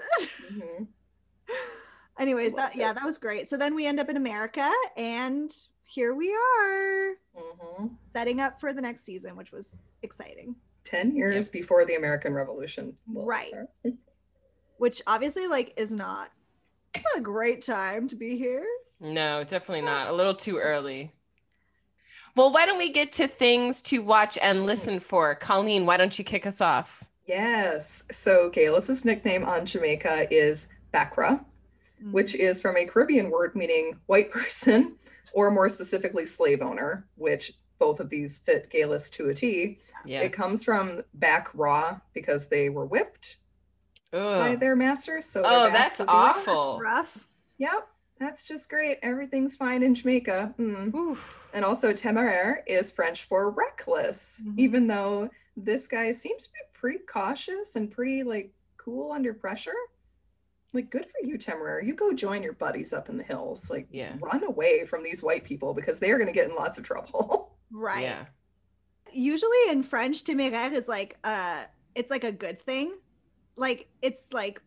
Mhm. 0.50 0.88
Anyways, 2.18 2.52
Loved 2.54 2.74
that 2.74 2.76
yeah, 2.76 2.92
that 2.92 3.04
was 3.04 3.16
great. 3.18 3.48
So 3.48 3.56
then 3.56 3.74
we 3.74 3.86
end 3.86 3.98
up 3.98 4.08
in 4.10 4.16
America, 4.18 4.70
and 4.96 5.50
here 5.88 6.14
we 6.14 6.32
are 6.34 7.16
Mhm. 7.36 7.96
setting 8.12 8.40
up 8.40 8.60
for 8.60 8.72
the 8.74 8.82
next 8.82 9.02
season, 9.04 9.34
which 9.36 9.50
was 9.52 9.78
exciting. 10.02 10.56
10 10.84 11.14
years 11.16 11.48
before 11.48 11.84
the 11.84 11.94
American 11.94 12.32
Revolution. 12.34 12.96
will 13.06 13.24
Right. 13.24 13.48
start. 13.48 13.68
Which 14.78 15.00
obviously, 15.06 15.46
like, 15.46 15.74
is 15.76 15.92
not. 15.92 16.30
It's 16.94 17.04
not 17.12 17.20
a 17.20 17.22
great 17.22 17.62
time 17.62 18.08
to 18.08 18.16
be 18.16 18.36
here. 18.36 18.64
No, 19.00 19.44
definitely 19.44 19.82
not. 19.82 20.08
A 20.08 20.12
little 20.12 20.34
too 20.34 20.58
early. 20.58 21.12
Well, 22.36 22.52
why 22.52 22.66
don't 22.66 22.78
we 22.78 22.90
get 22.90 23.12
to 23.12 23.28
things 23.28 23.82
to 23.82 24.02
watch 24.02 24.38
and 24.40 24.64
listen 24.66 25.00
for? 25.00 25.34
Colleen, 25.34 25.86
why 25.86 25.96
don't 25.96 26.18
you 26.18 26.24
kick 26.24 26.46
us 26.46 26.60
off? 26.60 27.04
Yes. 27.26 28.04
So 28.10 28.50
Geillis's 28.50 29.04
nickname 29.04 29.44
on 29.44 29.66
Jamaica 29.66 30.32
is 30.34 30.68
Bakra, 30.92 31.44
Mm. 32.02 32.12
which 32.12 32.34
is 32.34 32.60
from 32.60 32.76
a 32.76 32.84
Caribbean 32.84 33.30
word 33.30 33.54
meaning 33.54 33.98
white 34.06 34.30
person, 34.32 34.96
or 35.32 35.50
more 35.50 35.68
specifically, 35.68 36.26
slave 36.26 36.60
owner, 36.62 37.06
which 37.16 37.54
both 37.82 37.98
of 37.98 38.08
these 38.10 38.38
fit 38.38 38.70
Geillis 38.70 39.10
to 39.14 39.28
a 39.30 39.34
T. 39.34 39.80
Yeah. 40.04 40.20
It 40.20 40.32
comes 40.32 40.62
from 40.62 41.02
back 41.14 41.48
raw 41.52 41.98
because 42.14 42.46
they 42.46 42.68
were 42.68 42.86
whipped 42.86 43.38
by 44.12 44.54
their 44.54 44.76
masters. 44.76 45.24
So 45.26 45.42
Oh, 45.44 45.68
that's 45.68 45.98
would 45.98 46.06
be 46.06 46.12
raw. 46.12 46.20
awful. 46.30 46.78
rough. 46.80 47.26
Yep. 47.58 47.88
That's 48.20 48.44
just 48.44 48.70
great. 48.70 48.98
Everything's 49.02 49.56
fine 49.56 49.82
in 49.82 49.96
Jamaica. 49.96 50.54
Mm. 50.60 51.18
And 51.54 51.64
also, 51.64 51.92
téméraire 51.92 52.58
is 52.68 52.92
French 52.92 53.24
for 53.24 53.50
reckless, 53.50 54.40
Mhm. 54.46 54.58
even 54.58 54.86
though 54.86 55.28
this 55.56 55.88
guy 55.88 56.12
seems 56.12 56.44
to 56.46 56.52
be 56.52 56.60
pretty 56.72 57.00
cautious 57.00 57.74
and 57.74 57.90
pretty 57.90 58.22
like 58.22 58.52
cool 58.76 59.10
under 59.10 59.34
pressure. 59.34 59.74
Like, 60.72 60.88
good 60.88 61.06
for 61.10 61.26
you, 61.26 61.36
téméraire. 61.36 61.84
You 61.84 61.94
go 61.94 62.12
join 62.12 62.42
your 62.44 62.52
buddies 62.54 62.92
up 62.92 63.08
in 63.08 63.16
the 63.18 63.24
hills. 63.24 63.68
Like, 63.70 63.88
Yeah. 63.90 64.14
run 64.20 64.42
away 64.44 64.86
from 64.86 65.02
these 65.02 65.20
white 65.22 65.42
people 65.44 65.74
because 65.74 65.98
they 65.98 66.10
are 66.12 66.16
going 66.16 66.32
to 66.32 66.32
get 66.40 66.48
in 66.48 66.54
lots 66.56 66.78
of 66.78 66.84
trouble. 66.84 67.48
Right. 67.72 68.02
Yeah. 68.02 68.24
Usually 69.12 69.58
in 69.70 69.82
French, 69.82 70.22
téméraire 70.24 70.72
is 70.72 70.88
like 70.88 71.18
uh 71.24 71.64
it's 71.94 72.10
like 72.10 72.24
a 72.24 72.32
good 72.32 72.60
thing. 72.62 72.94
Like 73.56 73.88
it's 74.00 74.32
like 74.32 74.60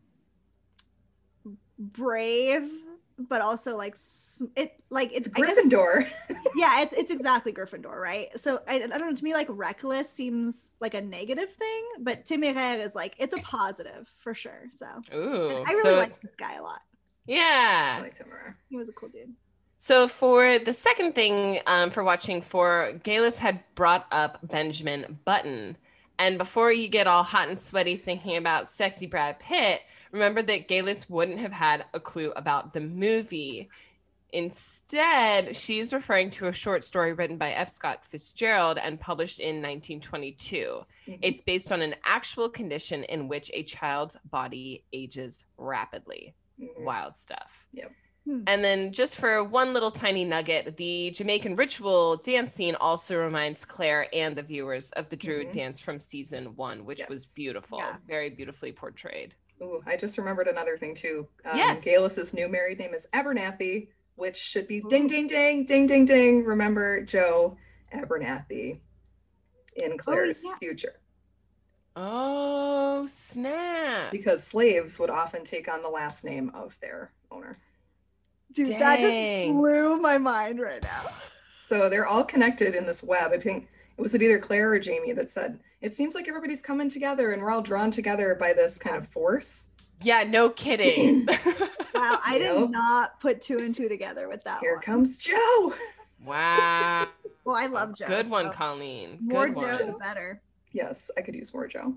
brave, 1.79 2.69
but 3.17 3.41
also 3.41 3.75
like 3.77 3.93
s- 3.93 4.43
it 4.55 4.73
like 4.89 5.11
it's 5.13 5.27
It's 5.27 5.39
I 5.39 5.45
guess- 5.45 5.57
Gryffindor. 5.57 6.07
yeah, 6.55 6.81
it's 6.81 6.93
it's 6.93 7.11
exactly 7.11 7.51
Gryffindor, 7.53 7.95
right? 7.95 8.37
So 8.39 8.59
I, 8.67 8.75
I 8.75 8.87
don't 8.87 8.99
know. 9.01 9.13
To 9.13 9.23
me, 9.23 9.33
like 9.33 9.47
reckless 9.49 10.09
seems 10.09 10.73
like 10.79 10.93
a 10.93 11.01
negative 11.01 11.51
thing, 11.53 11.83
but 11.99 12.25
téméraire 12.25 12.79
is 12.85 12.95
like 12.95 13.15
it's 13.17 13.35
a 13.35 13.41
positive 13.41 14.09
for 14.19 14.33
sure. 14.33 14.63
So 14.71 14.85
Ooh. 15.15 15.63
I 15.65 15.71
really 15.71 15.83
so, 15.83 15.95
like 15.95 16.21
this 16.21 16.35
guy 16.35 16.55
a 16.55 16.63
lot. 16.63 16.81
Yeah, 17.27 17.35
I 17.37 17.97
yeah. 17.97 17.99
like 18.03 18.17
téméraire. 18.17 18.55
He 18.69 18.77
was 18.77 18.89
a 18.89 18.93
cool 18.93 19.09
dude. 19.09 19.33
So 19.77 20.07
for 20.07 20.57
the 20.57 20.73
second 20.73 21.13
thing 21.15 21.59
um, 21.67 21.89
for 21.89 22.03
watching 22.03 22.41
for, 22.41 22.93
Geillis 23.03 23.37
had 23.37 23.63
brought 23.75 24.07
up 24.11 24.39
Benjamin 24.43 25.19
Button. 25.25 25.77
And 26.17 26.37
before 26.37 26.71
you 26.71 26.87
get 26.87 27.07
all 27.07 27.23
hot 27.23 27.49
and 27.49 27.59
sweaty 27.59 27.97
thinking 27.97 28.37
about 28.37 28.71
sexy 28.71 29.05
Brad 29.05 29.37
Pitt, 29.39 29.81
remember 30.11 30.41
that 30.43 30.67
Geillis 30.69 31.09
wouldn't 31.09 31.39
have 31.39 31.51
had 31.51 31.85
a 31.93 31.99
clue 31.99 32.31
about 32.35 32.73
the 32.73 32.79
movie. 32.79 33.69
Instead, 34.31 35.55
she's 35.55 35.93
referring 35.93 36.29
to 36.31 36.47
a 36.47 36.53
short 36.53 36.83
story 36.83 37.13
written 37.13 37.37
by 37.37 37.51
F. 37.51 37.69
Scott 37.69 38.05
Fitzgerald 38.05 38.77
and 38.77 38.99
published 38.99 39.39
in 39.39 39.61
1922. 39.61 40.85
Mhm. 41.07 41.19
It's 41.21 41.41
based 41.41 41.71
on 41.71 41.81
an 41.81 41.95
actual 42.05 42.49
condition 42.49 43.03
in 43.05 43.27
which 43.27 43.51
a 43.53 43.63
child's 43.63 44.17
body 44.25 44.83
ages 44.93 45.45
rapidly. 45.57 46.33
Mhm. 46.59 46.83
Wild 46.83 47.15
stuff. 47.15 47.65
Yep. 47.73 47.91
Hmm. 48.25 48.41
And 48.47 48.63
then, 48.63 48.91
just 48.91 49.17
for 49.17 49.43
one 49.43 49.73
little 49.73 49.91
tiny 49.91 50.25
nugget, 50.25 50.77
the 50.77 51.11
Jamaican 51.11 51.55
ritual 51.55 52.17
dance 52.17 52.53
scene 52.53 52.75
also 52.75 53.17
reminds 53.17 53.65
Claire 53.65 54.07
and 54.13 54.35
the 54.35 54.41
viewers 54.41 54.91
of 54.93 55.09
the 55.09 55.15
Druid 55.15 55.49
Mhm. 55.49 55.53
dance 55.53 55.79
from 55.79 55.99
season 55.99 56.55
one, 56.55 56.85
which 56.85 57.01
was 57.07 57.33
beautiful, 57.33 57.77
Yeah. 57.77 57.97
very 58.07 58.31
beautifully 58.31 58.71
portrayed. 58.71 59.35
Ooh, 59.61 59.81
I 59.85 59.95
just 59.95 60.17
remembered 60.17 60.47
another 60.47 60.77
thing 60.77 60.95
too. 60.95 61.27
Um, 61.45 61.57
Yes. 61.57 61.83
Geillis's 61.83 62.33
new 62.33 62.47
married 62.47 62.79
name 62.79 62.93
is 62.95 63.07
Abernathy, 63.13 63.89
which 64.15 64.37
should 64.37 64.67
be 64.67 64.81
ding, 64.81 65.05
Ooh. 65.05 65.09
ding, 65.09 65.27
ding, 65.27 65.65
ding, 65.65 65.85
ding, 65.87 66.05
ding. 66.05 66.43
Remember 66.43 67.01
Joe 67.03 67.57
Abernathy 67.93 68.79
in 69.75 69.97
Claire's 69.99 70.43
yeah. 70.43 70.57
future. 70.57 70.99
Oh, 71.95 73.05
snap. 73.07 74.11
Because 74.11 74.43
slaves 74.43 74.99
would 74.99 75.09
often 75.09 75.45
take 75.45 75.69
on 75.71 75.81
the 75.81 75.89
last 75.89 76.25
name 76.25 76.49
of 76.53 76.77
their 76.81 77.13
owner. 77.31 77.59
Dude, 78.55 78.79
that 78.79 78.99
just 78.99 79.53
blew 79.53 79.97
my 79.97 80.17
mind 80.17 80.59
right 80.59 80.81
now. 80.81 81.03
So 81.59 81.89
they're 81.89 82.07
all 82.07 82.23
connected 82.23 82.73
in 82.75 82.85
this 82.85 83.03
web. 83.03 83.31
I 83.33 83.37
think 83.37 83.67
it 83.97 84.01
was 84.01 84.15
it 84.15 84.21
either 84.21 84.39
Claire 84.39 84.71
or 84.71 84.79
Jamie 84.79 85.11
that 85.13 85.29
said, 85.29 85.59
it 85.81 85.93
seems 85.93 86.15
like 86.15 86.27
everybody's 86.27 86.61
coming 86.61 86.89
together 86.89 87.31
and 87.31 87.41
we're 87.41 87.51
all 87.51 87.61
drawn 87.61 87.91
together 87.91 88.35
by 88.39 88.53
this 88.53 88.77
kind 88.79 88.95
of 88.95 89.07
force. 89.09 89.67
Yeah, 90.01 90.23
no 90.23 90.49
kidding. 90.49 91.27
Wow, 91.95 92.19
I 92.25 92.37
did 92.37 92.53
Yep. 92.59 92.69
not 92.71 93.19
put 93.21 93.39
two 93.41 93.59
and 93.59 93.73
two 93.73 93.87
together 93.87 94.27
with 94.27 94.43
that 94.43 94.55
one. 94.55 94.61
Here 94.63 94.73
one. 94.75 94.83
comes 94.83 95.15
Joe. 95.15 95.73
wow. 96.25 97.07
Well, 97.45 97.55
I 97.55 97.67
love 97.67 97.95
Joe. 97.97 98.07
Good 98.07 98.29
one, 98.29 98.47
so 98.47 98.51
Colleen. 98.51 99.17
More 99.21 99.47
Good 99.47 99.79
Joe, 99.79 99.85
the 99.87 99.93
better. 99.93 100.41
Yes, 100.73 101.09
I 101.17 101.21
could 101.21 101.35
use 101.35 101.53
more 101.53 101.67
Joe. 101.67 101.95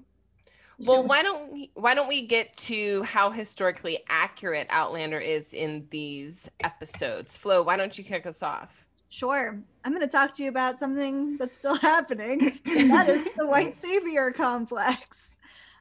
Well, 0.78 1.02
why 1.06 1.22
don't 1.22 1.52
we, 1.52 1.70
why 1.74 1.94
don't 1.94 2.08
we 2.08 2.26
get 2.26 2.56
to 2.58 3.02
how 3.02 3.30
historically 3.30 4.00
accurate 4.08 4.66
Outlander 4.70 5.18
is 5.18 5.52
in 5.52 5.86
these 5.90 6.50
episodes? 6.60 7.36
Flo, 7.36 7.62
why 7.62 7.76
don't 7.76 7.96
you 7.96 8.04
kick 8.04 8.26
us 8.26 8.42
off? 8.42 8.70
Sure. 9.10 9.58
I'm 9.84 9.92
going 9.92 10.02
to 10.02 10.08
talk 10.08 10.34
to 10.36 10.42
you 10.42 10.50
about 10.50 10.78
something 10.78 11.36
that's 11.38 11.56
still 11.56 11.74
happening, 11.78 12.60
and 12.66 12.90
that 12.90 13.08
is 13.08 13.26
the 13.36 13.46
white 13.48 13.74
savior 13.74 14.30
complex. 14.32 15.36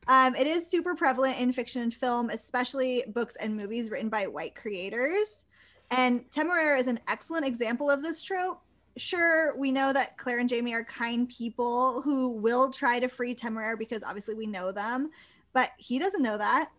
Um, 0.07 0.35
it 0.35 0.47
is 0.47 0.69
super 0.69 0.95
prevalent 0.95 1.39
in 1.39 1.51
fiction 1.51 1.81
and 1.81 1.93
film, 1.93 2.29
especially 2.29 3.03
books 3.09 3.35
and 3.35 3.57
movies 3.57 3.91
written 3.91 4.07
by 4.07 4.27
white 4.27 4.55
creators. 4.55 5.45
And 5.91 6.29
Temeraire 6.31 6.79
is 6.79 6.87
an 6.87 6.99
excellent 7.09 7.45
example 7.45 7.89
of 7.89 8.01
this 8.01 8.23
trope. 8.23 8.61
Sure, 8.97 9.55
we 9.57 9.71
know 9.71 9.93
that 9.93 10.17
Claire 10.17 10.39
and 10.39 10.49
Jamie 10.49 10.73
are 10.73 10.83
kind 10.83 11.29
people 11.29 12.01
who 12.01 12.29
will 12.29 12.71
try 12.71 12.99
to 12.99 13.07
free 13.07 13.35
Temeraire 13.35 13.77
because 13.77 14.03
obviously 14.03 14.33
we 14.33 14.47
know 14.47 14.71
them, 14.71 15.11
but 15.53 15.71
he 15.77 15.99
doesn't 15.99 16.23
know 16.23 16.37
that. 16.37 16.71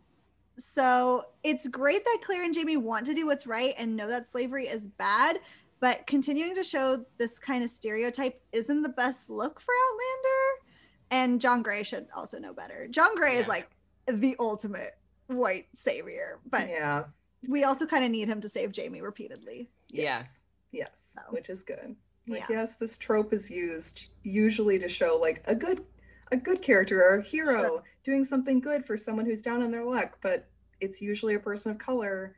So 0.59 1.27
it's 1.45 1.69
great 1.69 2.05
that 2.05 2.19
Claire 2.23 2.45
and 2.45 2.53
Jamie 2.53 2.77
want 2.77 3.07
to 3.07 3.15
do 3.15 3.27
what's 3.27 3.47
right 3.47 3.75
and 3.79 3.97
know 3.97 4.09
that 4.09 4.27
slavery 4.27 4.67
is 4.67 4.87
bad, 4.87 5.39
but 5.81 6.07
continuing 6.07 6.55
to 6.57 6.65
show 6.65 7.05
this 7.17 7.39
kind 7.39 7.63
of 7.63 7.71
stereotype 7.71 8.41
isn't 8.53 8.83
the 8.83 8.89
best 8.89 9.31
look 9.31 9.61
for 9.61 9.73
Outlander. 9.91 10.65
And 11.11 11.41
John 11.41 11.63
Grey 11.63 11.85
should 11.85 12.09
also 12.15 12.39
know 12.39 12.53
better. 12.53 12.89
John 12.89 13.15
Grey 13.15 13.37
is 13.37 13.47
like 13.47 13.71
the 14.07 14.35
ultimate 14.41 14.99
white 15.29 15.69
savior, 15.75 16.41
but 16.51 16.69
yeah. 16.69 17.05
we 17.47 17.65
also 17.65 17.87
kind 17.87 18.05
of 18.05 18.11
need 18.11 18.29
him 18.29 18.41
to 18.41 18.49
save 18.49 18.73
Jamie 18.73 19.01
repeatedly. 19.01 19.71
Yeah. 19.89 20.03
Yes. 20.03 20.41
Yes. 20.73 21.15
So. 21.15 21.23
Which 21.31 21.49
is 21.49 21.63
good. 21.63 21.97
Like 22.29 22.41
Yeah. 22.49 22.61
yes, 22.61 22.75
this 22.77 22.99
trope 22.99 23.33
is 23.33 23.51
used 23.51 24.11
usually 24.23 24.79
to 24.79 24.89
show 24.89 25.19
like 25.21 25.43
a 25.47 25.55
good 25.55 25.85
a 26.31 26.37
good 26.37 26.61
character 26.61 27.03
or 27.03 27.17
a 27.19 27.23
hero 27.23 27.63
Sure. 27.63 27.83
doing 28.05 28.23
something 28.25 28.61
good 28.61 28.85
for 28.85 28.97
someone 28.99 29.25
who's 29.25 29.41
down 29.41 29.63
on 29.63 29.71
their 29.71 29.85
luck, 29.85 30.19
but 30.21 30.47
it's 30.81 31.01
usually 31.01 31.35
a 31.35 31.41
person 31.41 31.73
of 31.73 31.79
color. 31.79 32.37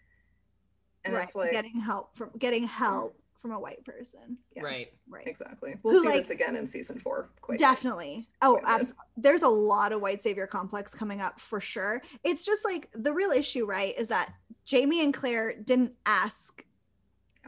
And 1.05 1.15
right. 1.15 1.25
it's 1.25 1.35
like 1.35 1.51
getting 1.51 1.81
help 1.81 2.17
from 2.17 2.31
getting 2.39 2.65
help 2.65 3.17
from 3.41 3.53
a 3.53 3.59
white 3.59 3.83
person. 3.87 4.37
Yeah. 4.55 4.63
Right. 4.63 4.93
Right. 5.09 5.27
exactly. 5.27 5.75
We'll 5.83 5.95
Who, 5.95 6.01
see 6.03 6.07
like- 6.09 6.17
this 6.19 6.31
again 6.31 6.57
in 6.57 6.67
season 6.67 6.99
four. 7.01 7.31
Quite 7.41 7.59
Definitely. 7.59 8.29
Oh, 8.43 8.53
quite 8.53 8.59
a 8.59 8.67
bit. 8.67 8.69
absolutely. 8.75 9.05
There's 9.17 9.43
a 9.43 9.49
lot 9.49 9.93
of 9.93 10.01
white 10.03 10.23
savior 10.23 10.47
complex 10.47 10.95
coming 10.95 11.21
up 11.23 11.41
for 11.41 11.59
sure. 11.61 12.03
It's 12.23 12.45
just 12.45 12.65
like 12.67 12.91
the 12.93 13.13
real 13.13 13.31
issue, 13.31 13.65
right? 13.65 13.99
Is 13.99 14.09
that 14.09 14.33
Jamie 14.67 15.03
and 15.03 15.13
Claire 15.15 15.55
didn't 15.57 15.95
ask 16.05 16.63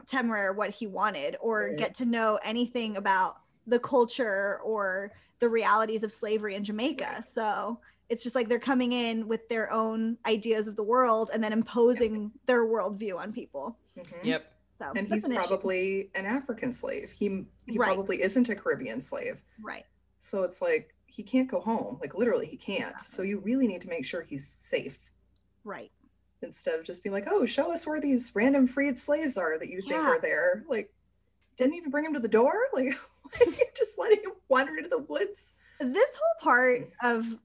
Temeraire 0.06 0.54
what 0.54 0.70
he 0.70 0.86
wanted 0.86 1.36
or 1.40 1.68
Right. 1.70 1.78
get 1.78 1.94
to 1.96 2.04
know 2.04 2.38
anything 2.44 2.96
about 2.96 3.38
the 3.66 3.78
culture 3.78 4.60
or 4.64 5.12
the 5.38 5.48
realities 5.48 6.02
of 6.02 6.12
slavery 6.12 6.54
in 6.54 6.64
Jamaica. 6.64 7.10
Right. 7.16 7.24
So 7.24 7.78
it's 8.08 8.22
just 8.22 8.34
like 8.34 8.48
they're 8.48 8.58
coming 8.60 8.92
in 8.92 9.26
with 9.28 9.48
their 9.48 9.72
own 9.72 10.18
ideas 10.26 10.66
of 10.68 10.76
the 10.76 10.82
world 10.82 11.30
and 11.32 11.42
then 11.42 11.52
imposing 11.52 12.30
their 12.46 12.64
worldview 12.66 13.16
on 13.18 13.32
people. 13.32 13.76
Mhm. 13.96 14.24
Yep. 14.24 14.52
So 14.74 14.92
And 14.96 15.06
he's 15.08 15.24
an 15.24 15.32
issue. 15.32 15.38
probably 15.40 16.10
an 16.14 16.26
African 16.26 16.72
slave. 16.72 17.10
He 17.12 17.46
he 17.66 17.78
Right. 17.78 17.86
probably 17.94 18.22
isn't 18.22 18.48
a 18.48 18.56
Caribbean 18.56 19.00
slave. 19.00 19.40
right. 19.60 19.86
So 20.18 20.42
it's 20.44 20.60
like 20.62 20.94
he 21.06 21.22
can't 21.22 21.48
go 21.48 21.60
home. 21.60 21.98
Like 22.00 22.14
literally 22.14 22.46
he 22.46 22.56
can't. 22.56 22.98
So 23.00 23.22
you 23.22 23.38
really 23.40 23.66
need 23.66 23.80
to 23.82 23.88
make 23.88 24.04
sure 24.04 24.22
he's 24.22 24.46
safe. 24.48 24.98
Right. 25.64 25.90
Instead 26.42 26.78
of 26.78 26.84
just 26.84 27.02
being 27.02 27.12
like, 27.12 27.26
"Oh, 27.30 27.46
show 27.46 27.72
us 27.72 27.86
where 27.86 28.00
these 28.00 28.32
random 28.34 28.66
freed 28.66 28.98
slaves 28.98 29.36
are 29.36 29.58
that 29.58 29.68
you 29.68 29.80
think 29.82 29.94
are 29.94 30.20
there." 30.20 30.64
Like, 30.68 30.92
didn't 31.56 31.74
even 31.74 31.90
bring 31.90 32.04
him 32.04 32.14
to 32.14 32.20
the 32.20 32.28
door. 32.28 32.54
Like, 32.72 32.94
why 33.22 33.46
are 33.46 33.50
you 33.50 33.64
just 33.76 33.98
letting 33.98 34.18
him 34.20 34.32
wander 34.48 34.76
into 34.76 34.88
the 34.88 34.98
woods? 34.98 35.54
this 35.80 36.10
whole 36.16 36.52
part 36.52 36.88
of 37.02 37.36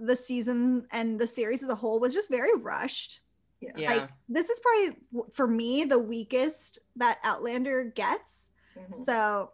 the 0.00 0.16
season 0.16 0.86
and 0.90 1.18
the 1.18 1.26
series 1.26 1.62
as 1.62 1.68
a 1.68 1.74
whole 1.74 2.00
was 2.00 2.12
just 2.12 2.28
very 2.28 2.54
rushed. 2.56 3.20
Yeah, 3.60 3.70
Yeah. 3.76 3.94
Like 3.94 4.10
this 4.28 4.48
is 4.50 4.60
probably 4.60 4.98
for 5.32 5.46
me 5.46 5.84
the 5.84 5.98
weakest 5.98 6.80
that 6.96 7.18
Outlander 7.24 7.84
gets. 7.84 8.50
Mhm. 8.76 9.04
So, 9.04 9.52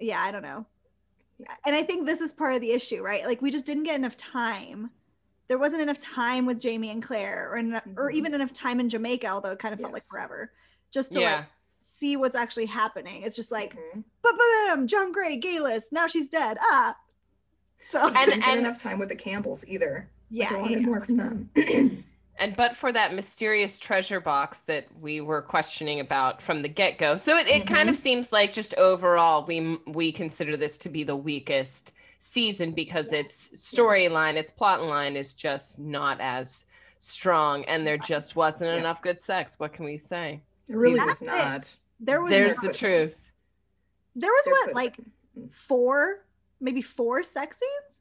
yeah, 0.00 0.20
I 0.20 0.30
don't 0.32 0.42
know. 0.42 0.64
Yeah. 1.38 1.54
And 1.66 1.76
I 1.76 1.82
think 1.82 2.06
this 2.06 2.20
is 2.20 2.32
part 2.32 2.54
of 2.54 2.60
the 2.62 2.72
issue, 2.72 3.02
right? 3.02 3.24
Like 3.26 3.42
we 3.42 3.50
just 3.50 3.66
didn't 3.66 3.84
get 3.84 3.94
enough 3.96 4.16
time. 4.16 4.90
There 5.48 5.58
wasn't 5.58 5.82
enough 5.82 5.98
time 5.98 6.44
with 6.46 6.58
Jamie 6.60 6.90
and 6.90 7.02
Claire, 7.02 7.48
or 7.52 7.56
eno- 7.58 7.80
or 7.96 8.10
even 8.10 8.34
enough 8.34 8.52
time 8.52 8.80
in 8.80 8.88
Jamaica, 8.88 9.28
although 9.28 9.52
it 9.52 9.58
kind 9.58 9.72
of 9.72 9.80
felt 9.80 9.92
like 9.92 10.02
forever, 10.02 10.52
just 10.92 11.12
to 11.12 11.20
yeah. 11.20 11.36
like 11.36 11.44
see 11.80 12.16
what's 12.16 12.34
actually 12.36 12.66
happening. 12.66 13.22
It's 13.22 13.36
just 13.36 13.52
like, 13.52 13.76
Mhm. 13.76 14.02
but 14.22 14.32
bam, 14.66 14.86
John 14.88 15.12
Grey, 15.12 15.38
Geillis, 15.40 15.92
now 15.92 16.06
she's 16.08 16.28
dead. 16.28 16.58
Ah. 16.60 16.96
So 17.84 18.00
We 18.08 18.16
And- 18.16 18.16
didn't 18.30 18.40
get 18.40 18.48
and- 18.50 18.60
enough 18.60 18.82
time 18.82 18.98
with 18.98 19.08
the 19.08 19.14
Campbells 19.16 19.64
either. 19.68 20.08
Like, 20.32 20.50
yeah, 20.50 20.56
I 20.56 20.60
wanted 20.60 20.80
yeah. 20.80 20.86
more 20.86 21.00
from 21.00 21.16
them. 21.16 21.50
And 22.38 22.54
but 22.54 22.76
for 22.76 22.92
that 22.92 23.14
mysterious 23.14 23.78
treasure 23.78 24.20
box 24.20 24.60
that 24.62 24.86
we 25.00 25.22
were 25.22 25.40
questioning 25.40 26.00
about 26.00 26.42
from 26.42 26.60
the 26.60 26.68
get 26.68 26.98
go, 26.98 27.16
so 27.16 27.38
it, 27.38 27.48
it 27.48 27.66
kind 27.66 27.88
of 27.88 27.96
seems 27.96 28.30
like 28.30 28.52
just 28.52 28.74
overall 28.74 29.46
we 29.46 29.78
we 29.86 30.12
consider 30.12 30.54
this 30.54 30.76
to 30.78 30.90
be 30.90 31.02
the 31.02 31.16
weakest 31.16 31.92
season 32.30 32.72
because 32.72 33.12
its 33.12 33.48
storyline, 33.50 34.34
its 34.34 34.50
plot 34.50 34.82
line 34.82 35.16
is 35.16 35.32
just 35.34 35.78
not 35.78 36.20
as 36.20 36.66
strong, 36.98 37.64
and 37.66 37.86
there 37.86 37.98
just 37.98 38.36
wasn't 38.36 38.82
Yeah. 38.82 38.82
enof 38.92 39.00
good 39.02 39.20
sex. 39.20 39.58
What 39.58 39.72
can 39.72 39.84
we 39.84 39.98
say? 39.98 40.40
it 40.68 40.74
really 40.76 40.96
That's 40.98 41.20
was 41.20 41.22
it. 41.22 41.26
not. 41.26 41.76
there 42.00 42.20
was 42.20 42.30
There's 42.30 42.60
no- 42.62 42.68
the 42.68 42.74
truth. 42.74 43.30
there 44.16 44.30
was 44.32 44.44
There 44.44 44.54
what 44.54 44.74
like 44.74 44.96
four, 45.52 46.24
maybe 46.60 46.82
four 46.82 47.22
sex 47.22 47.60
scenes 47.60 48.00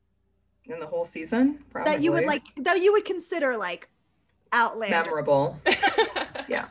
in 0.65 0.79
the 0.79 0.87
whole 0.87 1.05
season. 1.05 1.63
Probably. 1.69 1.93
that 1.93 2.01
you 2.01 2.11
would 2.11 2.25
like 2.25 2.41
that 2.57 2.81
you 2.81 2.91
would 2.93 3.05
consider 3.05 3.55
like 3.55 3.87
Outlander. 4.51 4.95
memorable. 4.95 5.59
Yeah, 6.47 6.67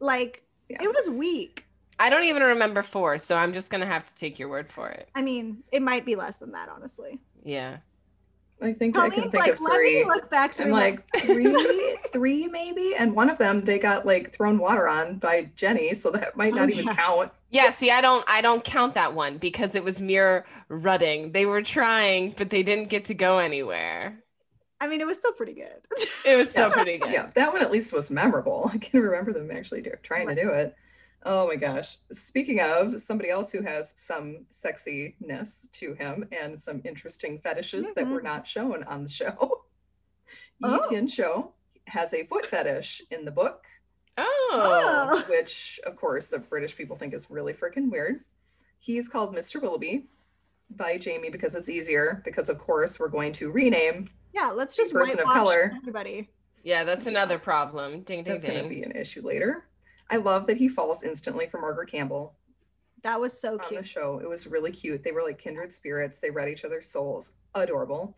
Like 0.00 0.42
Yeah. 0.68 0.82
it 0.82 0.88
was 0.88 1.08
weak. 1.10 1.65
I 1.98 2.10
don't 2.10 2.24
even 2.24 2.42
remember 2.42 2.82
four, 2.82 3.18
so 3.18 3.36
I'm 3.36 3.52
just 3.52 3.70
gonna 3.70 3.86
have 3.86 4.06
to 4.08 4.14
take 4.14 4.38
your 4.38 4.48
word 4.48 4.70
for 4.72 4.88
it. 4.88 5.08
I 5.14 5.22
mean, 5.22 5.64
it 5.72 5.82
might 5.82 6.04
be 6.04 6.14
less 6.16 6.36
than 6.38 6.52
that, 6.52 6.68
honestly. 6.68 7.20
Yeah. 7.44 7.78
I 8.60 8.72
think 8.72 8.96
I 8.98 9.10
can 9.10 9.10
Colleen's 9.10 9.30
think 9.30 9.46
like, 9.46 9.52
of 9.52 9.60
let 9.60 9.72
three. 9.74 9.92
me 9.92 10.04
look 10.04 10.30
back 10.30 10.56
through 10.56 10.72
I'm 10.72 10.72
like 10.72 11.04
three, 11.14 11.98
three 12.12 12.48
maybe, 12.48 12.94
and 12.98 13.14
one 13.14 13.28
of 13.28 13.36
them 13.38 13.64
they 13.64 13.78
got 13.78 14.06
like 14.06 14.32
thrown 14.34 14.58
water 14.58 14.88
on 14.88 15.18
by 15.18 15.50
Jenny, 15.56 15.92
so 15.94 16.10
that 16.12 16.36
might 16.36 16.54
Oh, 16.54 16.56
not 16.56 16.70
even 16.70 16.88
yeah. 16.88 16.94
count. 16.96 17.32
Yeah, 17.50 17.70
see, 17.70 17.90
I 17.90 18.00
don't 18.00 18.24
I 18.28 18.40
don't 18.42 18.64
count 18.64 18.94
that 18.94 19.14
one 19.14 19.38
because 19.38 19.74
it 19.74 19.84
was 19.84 20.00
mere 20.00 20.46
rutting. 20.68 21.32
They 21.32 21.46
were 21.46 21.62
trying, 21.62 22.32
but 22.32 22.50
they 22.50 22.62
didn't 22.62 22.88
get 22.90 23.06
to 23.06 23.14
go 23.14 23.38
anywhere. 23.38 24.24
I 24.80 24.88
mean, 24.88 25.00
it 25.00 25.06
was 25.06 25.16
still 25.16 25.32
pretty 25.32 25.54
good. 25.54 25.80
It 26.24 26.36
was 26.36 26.52
so 26.52 26.70
Yeah. 26.70 26.70
pretty 26.70 26.98
good. 26.98 27.12
Yeah, 27.12 27.30
that 27.34 27.52
one 27.52 27.62
at 27.62 27.70
least 27.70 27.92
was 27.92 28.10
memorable. 28.10 28.70
I 28.72 28.78
can 28.78 29.00
remember 29.02 29.32
them 29.32 29.50
actually 29.50 29.82
do, 29.82 29.92
trying 30.02 30.28
to 30.28 30.34
do 30.34 30.50
it. 30.50 30.74
Oh 31.26 31.48
my 31.48 31.56
gosh. 31.56 31.98
Speaking 32.12 32.60
of 32.60 33.02
somebody 33.02 33.30
else 33.30 33.50
who 33.50 33.62
has 33.62 33.92
some 33.96 34.46
sexiness 34.50 35.70
to 35.72 35.94
him 35.94 36.26
and 36.30 36.60
some 36.60 36.80
interesting 36.84 37.40
fetishes 37.40 37.92
that 37.94 38.08
were 38.08 38.18
mm-hmm. 38.18 38.26
not 38.26 38.46
shown 38.46 38.84
on 38.84 39.02
the 39.02 39.10
show, 39.10 39.64
Yi 40.60 40.70
Oh. 40.70 40.88
Tian 40.88 41.08
Show 41.08 41.52
has 41.88 42.14
a 42.14 42.24
foot 42.26 42.46
fetish 42.46 43.02
in 43.10 43.24
the 43.24 43.30
book, 43.30 43.64
Oh. 44.16 45.10
Um, 45.12 45.24
which 45.28 45.80
of 45.84 45.96
course 45.96 46.28
the 46.28 46.38
British 46.38 46.76
people 46.76 46.96
think 46.96 47.12
is 47.12 47.28
really 47.28 47.52
freaking 47.52 47.90
weird. 47.90 48.24
He's 48.78 49.08
called 49.08 49.34
Mr. 49.34 49.60
Willoughby 49.60 50.06
by 50.70 50.96
Jamie 50.96 51.30
because 51.30 51.54
it's 51.54 51.68
easier, 51.68 52.22
because 52.24 52.48
of 52.48 52.58
course 52.58 53.00
we're 53.00 53.08
going 53.08 53.32
to 53.32 53.50
rename 53.50 54.08
yeah, 54.36 54.50
let's 54.50 54.76
just 54.76 54.92
Person 54.92 55.18
of 55.20 55.26
color. 55.26 55.72
everybody. 55.76 56.28
Yeah, 56.62 56.84
that's 56.84 57.06
another 57.06 57.38
problem. 57.38 58.02
Ding 58.02 58.22
ding 58.22 58.34
That's 58.34 58.44
going 58.44 58.62
to 58.64 58.68
be 58.68 58.82
an 58.82 58.92
issue 58.92 59.22
later. 59.22 59.64
I 60.10 60.16
love 60.16 60.46
that 60.46 60.56
he 60.56 60.68
falls 60.68 61.02
instantly 61.02 61.46
for 61.46 61.60
Margaret 61.60 61.90
Campbell 61.90 62.34
That 63.02 63.20
was 63.20 63.38
so 63.38 63.54
on 63.58 63.74
the 63.74 63.82
show. 63.84 64.18
It 64.22 64.28
was 64.28 64.46
really 64.46 64.72
cute. 64.72 65.02
They 65.04 65.12
were 65.12 65.22
like 65.22 65.38
kindred 65.38 65.72
spirits. 65.72 66.18
They 66.18 66.30
read 66.30 66.48
each 66.48 66.64
other's 66.64 66.88
souls. 66.88 67.32
Adorable. 67.54 68.16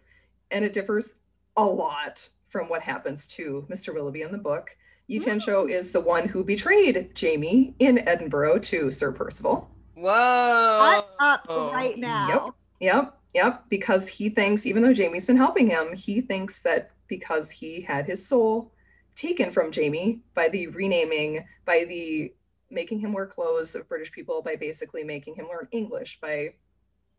And 0.51 0.65
it 0.65 0.73
differs 0.73 1.17
a 1.57 1.65
lot 1.65 2.29
from 2.49 2.69
what 2.69 2.83
happens 2.83 3.27
to 3.29 3.67
Mr. 3.71 3.93
Willoughby 3.93 4.23
in 4.23 4.33
the 4.33 4.39
book. 4.39 4.77
Yi 5.09 5.19
Tien 5.19 5.41
Cho 5.41 5.67
is 5.67 5.91
the 5.91 6.01
one 6.01 6.29
who 6.29 6.45
betrayed 6.45 7.15
Jamie 7.15 7.75
in 7.79 8.07
Edinburgh 8.09 8.59
to 8.61 8.91
Sir 8.91 9.13
Percival. 9.13 9.71
Whoa. 9.95 10.91
Shut 10.95 11.11
up 11.21 11.47
Oh. 11.49 11.73
right 11.73 11.97
now. 11.99 12.55
Yep. 12.81 12.95
Yep, 12.95 13.19
yep. 13.35 13.65
Because 13.69 14.07
he 14.09 14.29
thinks, 14.29 14.65
even 14.67 14.83
though 14.83 14.93
Jamie's 14.95 15.27
been 15.27 15.37
helping 15.37 15.67
him, 15.67 15.95
he 15.95 16.21
thinks 16.21 16.61
that 16.61 16.91
because 17.09 17.51
he 17.51 17.81
had 17.81 18.07
his 18.07 18.25
soul 18.25 18.71
taken 19.19 19.51
from 19.51 19.73
Jamie 19.73 20.21
by 20.35 20.49
the 20.49 20.69
renaming, 20.69 21.45
by 21.67 21.85
the 21.89 22.33
making 22.71 23.01
him 23.01 23.13
wear 23.13 23.27
clothes 23.27 23.75
of 23.75 23.89
British 23.89 24.13
people, 24.13 24.41
by 24.43 24.55
basically 24.55 25.03
making 25.03 25.35
him 25.35 25.47
learn 25.51 25.67
English, 25.73 26.19
by 26.23 26.55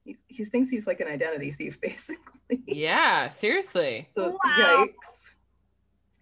he, 0.06 0.16
he 0.28 0.46
thinks 0.46 0.70
he's 0.70 0.88
like 0.88 1.02
an 1.02 1.08
identity 1.08 1.52
thief, 1.52 1.80
basically. 1.90 2.64
Yeah, 2.66 3.28
seriously. 3.28 4.08
So 4.12 4.28
Wow. 4.44 4.86
yikes. 4.88 5.34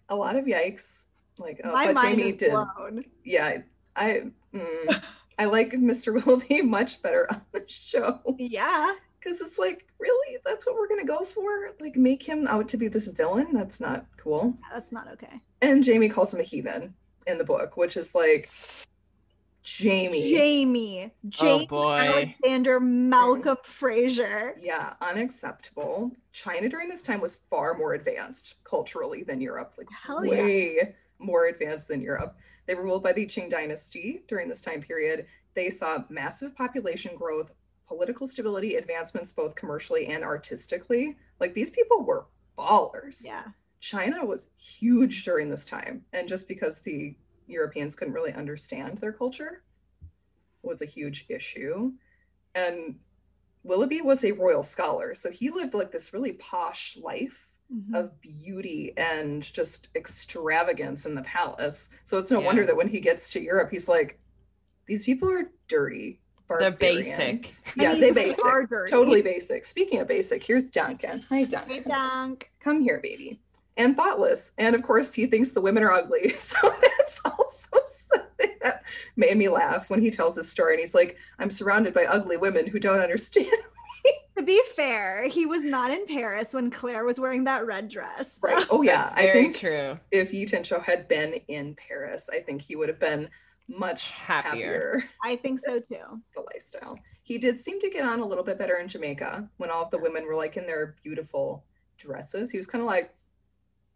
A 0.08 0.16
lot 0.16 0.36
of 0.36 0.46
yikes. 0.46 1.04
Like, 1.38 1.60
uh, 1.62 1.70
My 1.70 1.86
but 1.86 1.94
mind 1.94 2.18
Jamie 2.18 2.30
is 2.30 2.36
did. 2.36 2.50
blown. 2.50 3.04
Yeah, 3.24 3.58
I. 3.94 4.24
Mm, 4.52 5.02
I 5.38 5.44
like 5.44 5.70
Mr. 5.74 6.12
Willoughby 6.12 6.62
much 6.62 7.00
better 7.02 7.30
on 7.30 7.42
the 7.52 7.62
show 7.68 8.20
Yeah. 8.38 8.94
Because 9.18 9.40
it's 9.40 9.58
like, 9.58 9.86
really, 9.98 10.38
that's 10.44 10.66
what 10.66 10.76
we're 10.76 10.88
gonna 10.88 11.04
go 11.04 11.24
for? 11.24 11.72
Like, 11.80 11.96
make 11.96 12.22
him 12.22 12.46
out 12.46 12.68
to 12.68 12.76
be 12.76 12.88
this 12.88 13.08
villain? 13.08 13.48
That's 13.52 13.80
not 13.80 14.06
cool. 14.16 14.56
That's 14.72 14.92
not 14.92 15.08
okay. 15.12 15.40
And 15.60 15.82
Jamie 15.82 16.08
calls 16.08 16.32
him 16.32 16.40
a 16.40 16.44
heathen 16.44 16.94
in 17.26 17.38
the 17.38 17.44
book, 17.44 17.76
which 17.76 17.96
is 17.96 18.14
like, 18.14 18.50
Jamie. 19.62 20.30
Jamie, 20.30 21.12
oh, 21.12 21.28
James 21.28 21.66
boy. 21.66 21.96
Alexander 21.96 22.80
Malcolm 22.80 23.58
Fraser. 23.64 24.54
yeah, 24.62 24.94
unacceptable. 25.02 26.12
China 26.32 26.68
during 26.68 26.88
this 26.88 27.02
time 27.02 27.20
was 27.20 27.40
far 27.50 27.76
more 27.76 27.94
advanced 27.94 28.56
culturally 28.64 29.24
than 29.24 29.40
Europe, 29.40 29.74
like 29.76 29.88
Hell 29.90 30.24
yeah. 30.24 30.30
way 30.30 30.94
more 31.18 31.46
advanced 31.48 31.88
than 31.88 32.00
Europe. 32.00 32.36
They 32.66 32.74
were 32.74 32.84
ruled 32.84 33.02
by 33.02 33.12
the 33.12 33.26
Qing 33.26 33.50
dynasty 33.50 34.22
during 34.28 34.48
this 34.48 34.62
time 34.62 34.80
period. 34.80 35.26
They 35.54 35.70
saw 35.70 36.04
massive 36.08 36.54
population 36.54 37.16
growth, 37.16 37.52
political 37.88 38.26
stability, 38.26 38.74
advancements 38.76 39.32
both 39.32 39.54
commercially 39.54 40.06
and 40.06 40.22
artistically. 40.22 41.16
Like 41.40 41.54
these 41.54 41.70
people 41.70 42.04
were 42.04 42.26
ballers. 42.56 43.22
Yeah. 43.24 43.44
China 43.80 44.24
was 44.24 44.48
huge 44.56 45.24
during 45.24 45.48
this 45.48 45.64
time. 45.64 46.04
And 46.12 46.28
just 46.28 46.46
because 46.48 46.80
the 46.80 47.16
Europeans 47.46 47.96
couldn't 47.96 48.14
really 48.14 48.34
understand 48.34 48.98
their 48.98 49.12
culture 49.12 49.62
was 50.62 50.82
a 50.82 50.86
huge 50.86 51.24
issue. 51.28 51.92
And 52.54 52.98
Willoughby 53.62 54.02
was 54.02 54.24
a 54.24 54.32
royal 54.32 54.62
scholar. 54.62 55.14
So 55.14 55.30
he 55.30 55.50
lived 55.50 55.74
like 55.74 55.90
this 55.90 56.12
really 56.12 56.32
posh 56.34 56.96
life 57.00 57.46
Mhm. 57.72 57.94
of 57.94 58.18
beauty 58.22 58.94
and 58.96 59.42
just 59.42 59.88
extravagance 59.94 61.04
in 61.04 61.14
the 61.14 61.22
palace. 61.22 61.90
So 62.06 62.16
it's 62.18 62.30
no 62.30 62.40
Yeah. 62.40 62.46
wonder 62.46 62.64
that 62.66 62.76
when 62.76 62.88
he 62.88 62.98
gets 62.98 63.30
to 63.32 63.42
Europe, 63.42 63.70
he's 63.70 63.88
like, 63.88 64.18
these 64.86 65.04
people 65.04 65.30
are 65.30 65.52
dirty. 65.68 66.20
They're 66.58 66.70
basic. 66.70 67.46
I 67.76 67.82
Yeah, 67.82 67.92
mean, 67.92 68.00
they 68.00 68.10
they 68.10 68.24
basic. 68.28 68.44
are. 68.44 68.66
Totally 68.88 69.22
basic. 69.22 69.64
Speaking 69.64 70.00
of 70.00 70.08
basic, 70.08 70.42
here's 70.42 70.64
Duncan. 70.66 71.24
Hi, 71.28 71.44
Duncan. 71.44 71.68
Hey, 71.70 71.80
Duncan. 71.80 71.90
Dunk. 71.90 72.50
Come 72.60 72.80
here, 72.82 73.00
baby. 73.02 73.40
And 73.76 73.96
thoughtless. 73.96 74.52
And 74.58 74.74
of 74.74 74.82
course, 74.82 75.14
he 75.14 75.26
thinks 75.26 75.50
the 75.50 75.60
women 75.60 75.82
are 75.82 75.92
ugly. 75.92 76.32
So 76.36 76.56
that's 76.82 77.20
also 77.24 77.78
something 77.84 78.56
that 78.62 78.82
made 79.16 79.36
me 79.36 79.48
laugh 79.48 79.88
when 79.90 80.00
he 80.00 80.10
tells 80.10 80.36
his 80.36 80.48
story. 80.50 80.74
And 80.74 80.80
he's 80.80 80.94
like, 80.94 81.16
I'm 81.38 81.50
surrounded 81.50 81.94
by 81.94 82.04
ugly 82.06 82.36
women 82.36 82.66
who 82.66 82.78
don't 82.78 83.00
understand. 83.00 83.46
Me. 84.04 84.12
To 84.36 84.42
be 84.44 84.60
fair, 84.76 85.28
he 85.28 85.46
was 85.46 85.64
not 85.64 85.90
in 85.90 86.06
Paris 86.06 86.54
when 86.54 86.70
Claire 86.70 87.04
was 87.04 87.18
wearing 87.18 87.44
that 87.44 87.66
red 87.66 87.88
dress. 87.88 88.38
Right. 88.42 88.64
Oh, 88.70 88.82
yeah. 88.82 89.10
That's 89.14 89.20
I 89.20 89.32
think 89.32 89.56
true. 89.56 89.98
if 90.12 90.32
Yi 90.32 90.46
Cho 90.46 90.80
had 90.80 91.08
been 91.08 91.34
in 91.48 91.74
Paris, 91.76 92.28
I 92.32 92.38
think 92.40 92.62
he 92.62 92.76
would 92.76 92.88
have 92.88 93.00
been 93.00 93.28
much 93.68 94.10
Happier. 94.10 94.50
happier. 94.50 95.04
I 95.22 95.36
think 95.36 95.60
so 95.60 95.78
too. 95.78 96.20
the 96.34 96.42
lifestyle. 96.52 96.98
He 97.24 97.38
did 97.38 97.60
seem 97.60 97.80
to 97.80 97.90
get 97.90 98.04
on 98.04 98.20
a 98.20 98.26
little 98.26 98.44
bit 98.44 98.58
better 98.58 98.76
in 98.76 98.88
Jamaica 98.88 99.48
when 99.58 99.70
all 99.70 99.84
of 99.84 99.90
the 99.90 99.98
women 99.98 100.24
were 100.26 100.34
like 100.34 100.56
in 100.56 100.66
their 100.66 100.96
beautiful 101.02 101.64
dresses. 101.98 102.50
He 102.50 102.56
was 102.56 102.66
kind 102.66 102.82
of 102.82 102.86
like, 102.86 103.14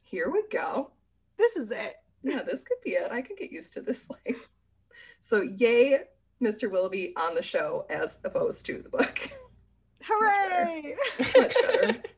here 0.03 0.31
we 0.31 0.43
go. 0.51 0.91
This 1.39 1.57
is 1.57 1.71
it. 1.71 1.97
Yeah, 2.23 2.43
this 2.43 2.63
could 2.65 2.79
be 2.85 2.91
it. 2.91 3.11
I 3.11 3.23
could 3.23 3.39
get 3.39 3.51
used 3.51 3.73
to 3.73 3.81
this 3.81 4.09
life. 4.11 4.49
So, 5.23 5.43
yay, 5.43 6.01
Mr. 6.43 6.71
Willoughby 6.71 7.15
on 7.17 7.35
the 7.35 7.43
show 7.43 7.87
as 7.89 8.21
opposed 8.25 8.67
to 8.67 8.83
the 8.83 8.89
book. 8.89 9.19
Hooray! 10.03 10.95
Much 11.37 11.55
better. 11.63 12.03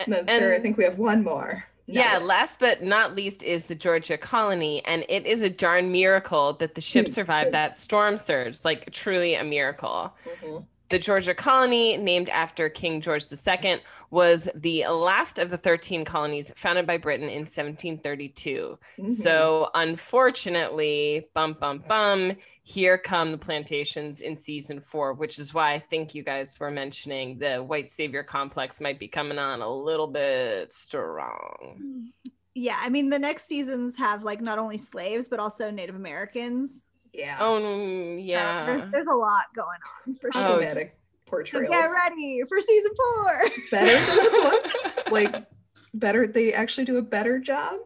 And 0.00 0.14
then, 0.14 0.26
Sarah, 0.26 0.56
I 0.56 0.60
think 0.60 0.78
we 0.78 0.84
have 0.84 0.96
one 0.96 1.22
more. 1.22 1.62
Yeah, 1.92 2.18
last 2.18 2.60
but 2.60 2.82
not 2.82 3.16
least 3.16 3.42
is 3.42 3.66
the 3.66 3.74
Georgia 3.74 4.16
colony, 4.16 4.82
and 4.84 5.04
it 5.08 5.26
is 5.26 5.42
a 5.42 5.50
darn 5.50 5.90
miracle 5.92 6.52
that 6.54 6.74
the 6.74 6.80
ship 6.80 7.06
Hmm. 7.06 7.12
survived 7.12 7.52
that 7.52 7.76
storm 7.76 8.16
surge. 8.18 8.64
Like, 8.64 8.90
truly 8.92 9.34
a 9.34 9.44
miracle. 9.44 10.14
Mhm. 10.24 10.66
The 10.90 10.98
Georgia 10.98 11.34
colony, 11.34 11.96
named 11.96 12.28
after 12.28 12.68
King 12.68 13.00
George 13.00 13.24
II, 13.32 13.80
was 14.10 14.48
the 14.56 14.86
last 14.88 15.38
of 15.38 15.48
the 15.48 15.56
13 15.56 16.04
colonies 16.04 16.52
founded 16.56 16.84
by 16.84 16.96
Britain 16.96 17.28
in 17.28 17.46
1732. 17.46 18.76
Mhm. 18.98 19.08
So, 19.10 19.70
unfortunately, 19.74 21.28
bum, 21.32 21.54
bum, 21.60 21.78
bum, 21.86 22.36
here 22.64 22.98
come 22.98 23.30
the 23.32 23.38
plantations 23.38 24.20
in 24.20 24.36
season 24.36 24.80
four, 24.80 25.12
which 25.12 25.38
is 25.38 25.54
why 25.54 25.74
I 25.74 25.78
think 25.78 26.14
you 26.14 26.24
guys 26.24 26.58
were 26.58 26.70
mentioning 26.72 27.38
the 27.38 27.58
white 27.58 27.90
savior 27.90 28.24
complex 28.24 28.80
might 28.80 28.98
be 28.98 29.08
coming 29.08 29.38
on 29.38 29.60
a 29.60 29.72
little 29.72 30.08
bit 30.08 30.72
strong. 30.72 32.12
Yeah, 32.54 32.76
I 32.80 32.88
mean 32.88 33.10
the 33.10 33.18
next 33.18 33.46
seasons 33.46 33.96
have 33.96 34.24
like 34.24 34.40
not 34.40 34.58
only 34.58 34.76
slaves 34.76 35.28
but 35.28 35.38
also 35.38 35.70
Native 35.70 35.94
Americans. 35.94 36.86
Yeah. 37.12 37.36
Oh, 37.40 37.58
So 37.60 38.16
yeah. 38.18 38.66
there's, 38.66 38.90
there's 38.92 39.06
a 39.10 39.14
lot 39.16 39.44
going 39.54 39.78
on 40.06 40.14
for 40.16 40.30
sure. 40.32 40.42
Oh, 40.42 40.44
Problematic 40.48 40.96
So 41.08 41.16
portrayals. 41.26 41.68
get 41.70 41.86
ready 42.04 42.42
for 42.48 42.60
season 42.60 42.92
four. 42.96 43.40
better 43.70 43.92
than 43.92 44.16
the 44.24 44.30
books. 44.62 44.98
Like 45.10 45.46
better, 45.94 46.26
they 46.26 46.52
actually 46.52 46.84
do 46.84 46.96
a 46.98 47.02
better 47.02 47.38
job 47.38 47.78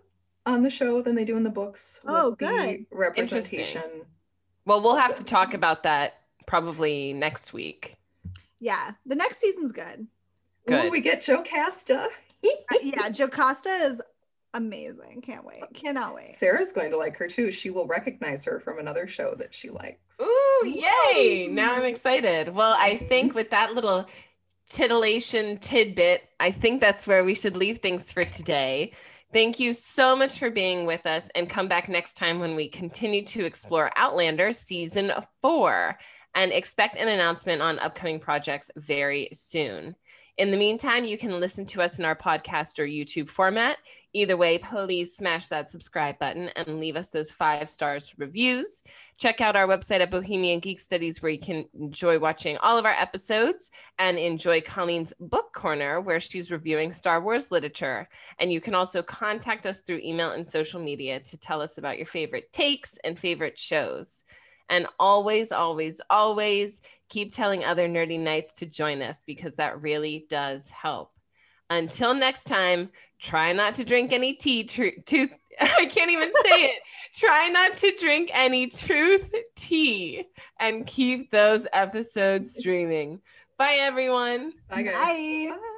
on 0.46 0.62
the 0.62 0.70
show 0.70 1.00
than 1.02 1.14
they 1.14 1.24
do 1.24 1.36
in 1.36 1.42
the 1.42 1.50
books. 1.50 2.00
with 2.04 2.14
Oh, 2.14 2.32
good. 2.32 2.86
representation. 2.90 3.82
Well, 4.66 4.82
we'll 4.82 4.96
have 4.96 5.16
to 5.16 5.24
talk 5.24 5.54
about 5.54 5.82
that 5.84 6.18
probably 6.46 7.12
next 7.12 7.52
week. 7.52 7.96
yeah, 8.60 8.92
the 9.06 9.14
next 9.14 9.38
season's 9.40 9.72
good. 9.72 10.00
Ooh, 10.00 10.68
Good. 10.68 10.92
we 10.92 11.00
get 11.00 11.22
Jocasta. 11.22 12.06
Uh, 12.06 12.48
yeah, 12.82 13.08
Jocasta 13.10 13.84
is 13.90 14.00
amazing. 14.54 15.20
Can't 15.20 15.44
wait. 15.44 15.62
Cannot 15.74 16.14
wait. 16.14 16.34
Sarah's 16.34 16.72
going 16.72 16.90
to 16.90 16.96
like 16.96 17.16
her 17.16 17.28
too. 17.28 17.50
She 17.50 17.70
will 17.70 17.86
recognize 17.86 18.44
her 18.46 18.60
from 18.60 18.78
another 18.78 19.06
show 19.06 19.34
that 19.34 19.52
she 19.52 19.70
likes. 19.70 20.18
Ooh, 20.20 20.66
yay! 20.66 21.48
Now 21.50 21.74
I'm 21.74 21.84
excited. 21.84 22.54
Well, 22.54 22.74
I 22.78 22.96
think 22.96 23.34
with 23.34 23.50
that 23.50 23.74
little 23.74 24.06
titillation 24.70 25.58
tidbit, 25.58 26.22
I 26.40 26.50
think 26.50 26.80
that's 26.80 27.06
where 27.06 27.24
we 27.24 27.34
should 27.34 27.56
leave 27.56 27.78
things 27.78 28.10
for 28.10 28.24
today. 28.24 28.92
Thank 29.32 29.58
you 29.58 29.72
so 29.72 30.14
much 30.14 30.38
for 30.38 30.48
being 30.48 30.86
with 30.86 31.06
us 31.06 31.28
and 31.34 31.50
come 31.50 31.66
back 31.66 31.88
next 31.88 32.16
time 32.16 32.38
when 32.38 32.54
we 32.54 32.68
continue 32.68 33.24
to 33.26 33.44
explore 33.44 33.90
Outlander 33.96 34.52
season 34.52 35.12
four 35.42 35.98
and 36.34 36.52
expect 36.52 36.96
an 36.96 37.08
announcement 37.08 37.60
on 37.60 37.78
upcoming 37.80 38.20
projects 38.20 38.70
very 38.76 39.30
soon. 39.32 39.96
In 40.36 40.50
the 40.50 40.56
meantime, 40.56 41.04
you 41.04 41.16
can 41.16 41.38
listen 41.38 41.64
to 41.66 41.82
us 41.82 42.00
in 42.00 42.04
our 42.04 42.16
podcast 42.16 42.80
or 42.80 42.86
YouTube 42.86 43.28
format. 43.28 43.78
Either 44.14 44.36
way, 44.36 44.58
please 44.58 45.16
smash 45.16 45.46
that 45.46 45.70
subscribe 45.70 46.18
button 46.18 46.48
and 46.56 46.80
leave 46.80 46.96
us 46.96 47.10
those 47.10 47.30
five 47.30 47.70
stars 47.70 48.14
reviews. 48.18 48.82
Check 49.16 49.40
out 49.40 49.54
our 49.54 49.68
website 49.68 50.00
at 50.00 50.10
Bohemian 50.10 50.58
Geek 50.58 50.80
Studies, 50.80 51.22
where 51.22 51.30
you 51.30 51.38
can 51.38 51.66
enjoy 51.78 52.18
watching 52.18 52.56
all 52.58 52.76
of 52.76 52.84
our 52.84 52.92
episodes 52.92 53.70
and 54.00 54.18
enjoy 54.18 54.60
Colleen's 54.60 55.12
book 55.20 55.52
corner, 55.52 56.00
where 56.00 56.18
she's 56.18 56.50
reviewing 56.50 56.92
Star 56.92 57.20
Wars 57.20 57.52
literature. 57.52 58.08
And 58.40 58.52
you 58.52 58.60
can 58.60 58.74
also 58.74 59.02
contact 59.02 59.66
us 59.66 59.82
through 59.82 59.98
email 59.98 60.32
and 60.32 60.46
social 60.46 60.80
media 60.80 61.20
to 61.20 61.38
tell 61.38 61.60
us 61.60 61.78
about 61.78 61.96
your 61.96 62.06
favorite 62.06 62.52
takes 62.52 62.98
and 63.04 63.16
favorite 63.16 63.58
shows. 63.58 64.24
And 64.68 64.86
always, 64.98 65.52
always, 65.52 66.00
always 66.08 66.80
keep 67.08 67.32
telling 67.32 67.64
other 67.64 67.88
nerdy 67.88 68.18
knights 68.18 68.56
to 68.56 68.66
join 68.66 69.02
us 69.02 69.22
because 69.26 69.56
that 69.56 69.82
really 69.82 70.26
does 70.28 70.68
help. 70.70 71.12
Until 71.70 72.14
next 72.14 72.44
time, 72.44 72.90
try 73.20 73.52
not 73.52 73.76
to 73.76 73.84
drink 73.84 74.12
any 74.12 74.34
tea. 74.34 74.64
Tr- 74.64 75.00
tooth. 75.04 75.34
I 75.60 75.86
can't 75.86 76.10
even 76.10 76.32
say 76.42 76.64
it. 76.64 76.82
Try 77.14 77.48
not 77.48 77.76
to 77.76 77.94
drink 77.96 78.28
any 78.32 78.66
truth 78.66 79.30
tea 79.54 80.24
and 80.58 80.84
keep 80.84 81.30
those 81.30 81.64
episodes 81.72 82.56
streaming. 82.56 83.20
Bye, 83.56 83.76
everyone. 83.78 84.52
Bye, 84.68 84.82
guys. 84.82 84.94
Bye. 84.94 85.46
Bye. 85.50 85.73